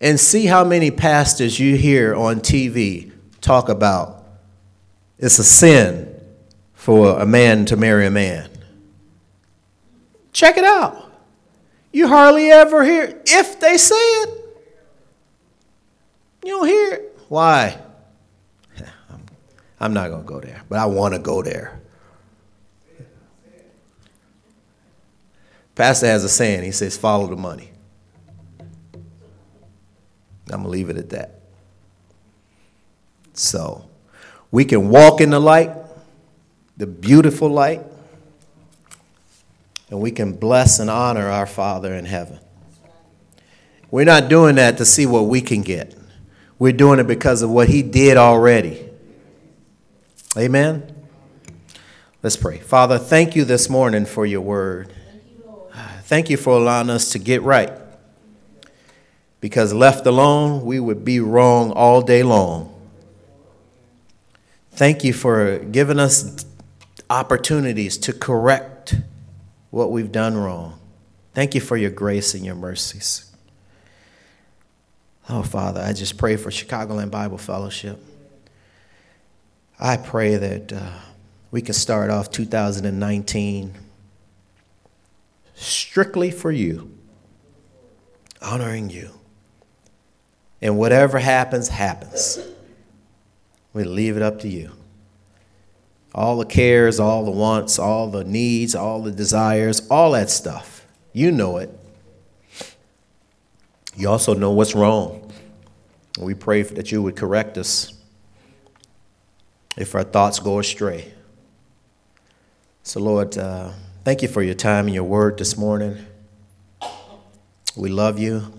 and 0.00 0.18
see 0.18 0.46
how 0.46 0.64
many 0.64 0.90
pastors 0.90 1.60
you 1.60 1.76
hear 1.76 2.14
on 2.14 2.40
TV 2.40 3.12
talk 3.40 3.68
about 3.68 4.24
it's 5.18 5.38
a 5.38 5.44
sin 5.44 6.18
for 6.72 7.20
a 7.20 7.26
man 7.26 7.66
to 7.66 7.76
marry 7.76 8.06
a 8.06 8.10
man. 8.10 8.48
Check 10.32 10.56
it 10.56 10.64
out. 10.64 11.12
You 11.92 12.08
hardly 12.08 12.50
ever 12.50 12.82
hear 12.82 13.20
if 13.26 13.60
they 13.60 13.76
say 13.76 13.94
it. 13.94 14.41
You 16.44 16.58
don't 16.58 16.66
hear 16.66 16.92
it. 16.94 17.18
Why? 17.28 17.78
I'm 19.80 19.92
not 19.92 20.08
going 20.10 20.22
to 20.22 20.28
go 20.28 20.40
there, 20.40 20.62
but 20.68 20.78
I 20.78 20.86
want 20.86 21.14
to 21.14 21.20
go 21.20 21.42
there. 21.42 21.80
Pastor 25.74 26.06
has 26.06 26.24
a 26.24 26.28
saying. 26.28 26.64
He 26.64 26.72
says, 26.72 26.96
follow 26.96 27.26
the 27.26 27.36
money. 27.36 27.70
I'm 30.50 30.60
going 30.60 30.64
to 30.64 30.68
leave 30.68 30.90
it 30.90 30.96
at 30.96 31.10
that. 31.10 31.40
So, 33.32 33.88
we 34.50 34.66
can 34.66 34.90
walk 34.90 35.22
in 35.22 35.30
the 35.30 35.40
light, 35.40 35.70
the 36.76 36.86
beautiful 36.86 37.48
light, 37.48 37.80
and 39.88 40.00
we 40.00 40.10
can 40.10 40.34
bless 40.34 40.78
and 40.78 40.90
honor 40.90 41.28
our 41.28 41.46
Father 41.46 41.94
in 41.94 42.04
heaven. 42.04 42.38
We're 43.90 44.04
not 44.04 44.28
doing 44.28 44.56
that 44.56 44.78
to 44.78 44.84
see 44.84 45.06
what 45.06 45.22
we 45.22 45.40
can 45.40 45.62
get. 45.62 45.94
We're 46.62 46.70
doing 46.70 47.00
it 47.00 47.08
because 47.08 47.42
of 47.42 47.50
what 47.50 47.68
He 47.68 47.82
did 47.82 48.16
already. 48.16 48.88
Amen? 50.38 50.94
Let's 52.22 52.36
pray. 52.36 52.60
Father, 52.60 52.98
thank 52.98 53.34
you 53.34 53.44
this 53.44 53.68
morning 53.68 54.04
for 54.06 54.24
your 54.24 54.42
word. 54.42 54.92
Thank 56.02 56.30
you 56.30 56.36
for 56.36 56.56
allowing 56.56 56.88
us 56.88 57.10
to 57.10 57.18
get 57.18 57.42
right. 57.42 57.72
Because 59.40 59.74
left 59.74 60.06
alone, 60.06 60.64
we 60.64 60.78
would 60.78 61.04
be 61.04 61.18
wrong 61.18 61.72
all 61.72 62.00
day 62.00 62.22
long. 62.22 62.72
Thank 64.70 65.02
you 65.02 65.12
for 65.12 65.58
giving 65.58 65.98
us 65.98 66.46
opportunities 67.10 67.98
to 67.98 68.12
correct 68.12 69.00
what 69.70 69.90
we've 69.90 70.12
done 70.12 70.36
wrong. 70.36 70.78
Thank 71.34 71.56
you 71.56 71.60
for 71.60 71.76
your 71.76 71.90
grace 71.90 72.34
and 72.34 72.46
your 72.46 72.54
mercies. 72.54 73.31
Oh, 75.28 75.42
Father, 75.42 75.80
I 75.80 75.92
just 75.92 76.18
pray 76.18 76.36
for 76.36 76.50
Chicagoland 76.50 77.10
Bible 77.10 77.38
Fellowship. 77.38 77.98
I 79.78 79.96
pray 79.96 80.36
that 80.36 80.72
uh, 80.72 80.92
we 81.50 81.62
can 81.62 81.74
start 81.74 82.10
off 82.10 82.30
2019 82.30 83.74
strictly 85.54 86.30
for 86.30 86.50
you, 86.50 86.92
honoring 88.40 88.90
you. 88.90 89.10
And 90.60 90.78
whatever 90.78 91.18
happens, 91.18 91.68
happens. 91.68 92.38
We 93.72 93.84
leave 93.84 94.16
it 94.16 94.22
up 94.22 94.40
to 94.40 94.48
you. 94.48 94.72
All 96.14 96.36
the 96.36 96.46
cares, 96.46 97.00
all 97.00 97.24
the 97.24 97.30
wants, 97.30 97.78
all 97.78 98.08
the 98.08 98.24
needs, 98.24 98.74
all 98.74 99.02
the 99.02 99.10
desires, 99.10 99.86
all 99.88 100.12
that 100.12 100.30
stuff. 100.30 100.86
You 101.12 101.30
know 101.30 101.56
it. 101.56 101.70
You 103.96 104.08
also 104.08 104.34
know 104.34 104.52
what's 104.52 104.74
wrong. 104.74 105.30
We 106.18 106.34
pray 106.34 106.62
that 106.62 106.90
you 106.92 107.02
would 107.02 107.16
correct 107.16 107.58
us 107.58 107.92
if 109.76 109.94
our 109.94 110.04
thoughts 110.04 110.38
go 110.38 110.58
astray. 110.58 111.12
So, 112.82 113.00
Lord, 113.00 113.36
uh, 113.38 113.70
thank 114.04 114.22
you 114.22 114.28
for 114.28 114.42
your 114.42 114.54
time 114.54 114.86
and 114.86 114.94
your 114.94 115.04
word 115.04 115.38
this 115.38 115.56
morning. 115.56 116.04
We 117.76 117.88
love 117.88 118.18
you. 118.18 118.52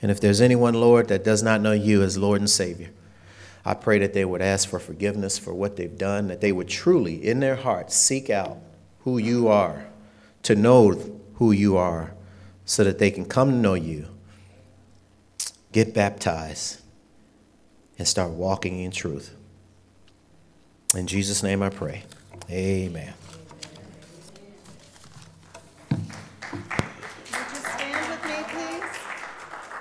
And 0.00 0.10
if 0.10 0.20
there's 0.20 0.40
anyone, 0.40 0.74
Lord, 0.74 1.08
that 1.08 1.24
does 1.24 1.42
not 1.42 1.60
know 1.60 1.72
you 1.72 2.02
as 2.02 2.16
Lord 2.16 2.40
and 2.40 2.48
Savior, 2.48 2.90
I 3.64 3.74
pray 3.74 3.98
that 3.98 4.12
they 4.12 4.24
would 4.24 4.42
ask 4.42 4.68
for 4.68 4.78
forgiveness 4.78 5.38
for 5.38 5.52
what 5.52 5.76
they've 5.76 5.98
done, 5.98 6.28
that 6.28 6.40
they 6.40 6.52
would 6.52 6.68
truly, 6.68 7.26
in 7.26 7.40
their 7.40 7.56
hearts, 7.56 7.96
seek 7.96 8.30
out 8.30 8.58
who 9.00 9.18
you 9.18 9.48
are, 9.48 9.86
to 10.44 10.54
know 10.54 10.90
who 11.34 11.52
you 11.52 11.76
are, 11.76 12.14
so 12.64 12.84
that 12.84 12.98
they 12.98 13.10
can 13.10 13.24
come 13.24 13.50
to 13.50 13.56
know 13.56 13.74
you, 13.74 14.06
get 15.76 15.92
baptized, 15.92 16.80
and 17.98 18.08
start 18.08 18.30
walking 18.30 18.80
in 18.80 18.90
truth. 18.90 19.36
In 20.94 21.06
Jesus' 21.06 21.42
name 21.42 21.62
I 21.62 21.68
pray. 21.68 22.04
Amen. 22.48 23.12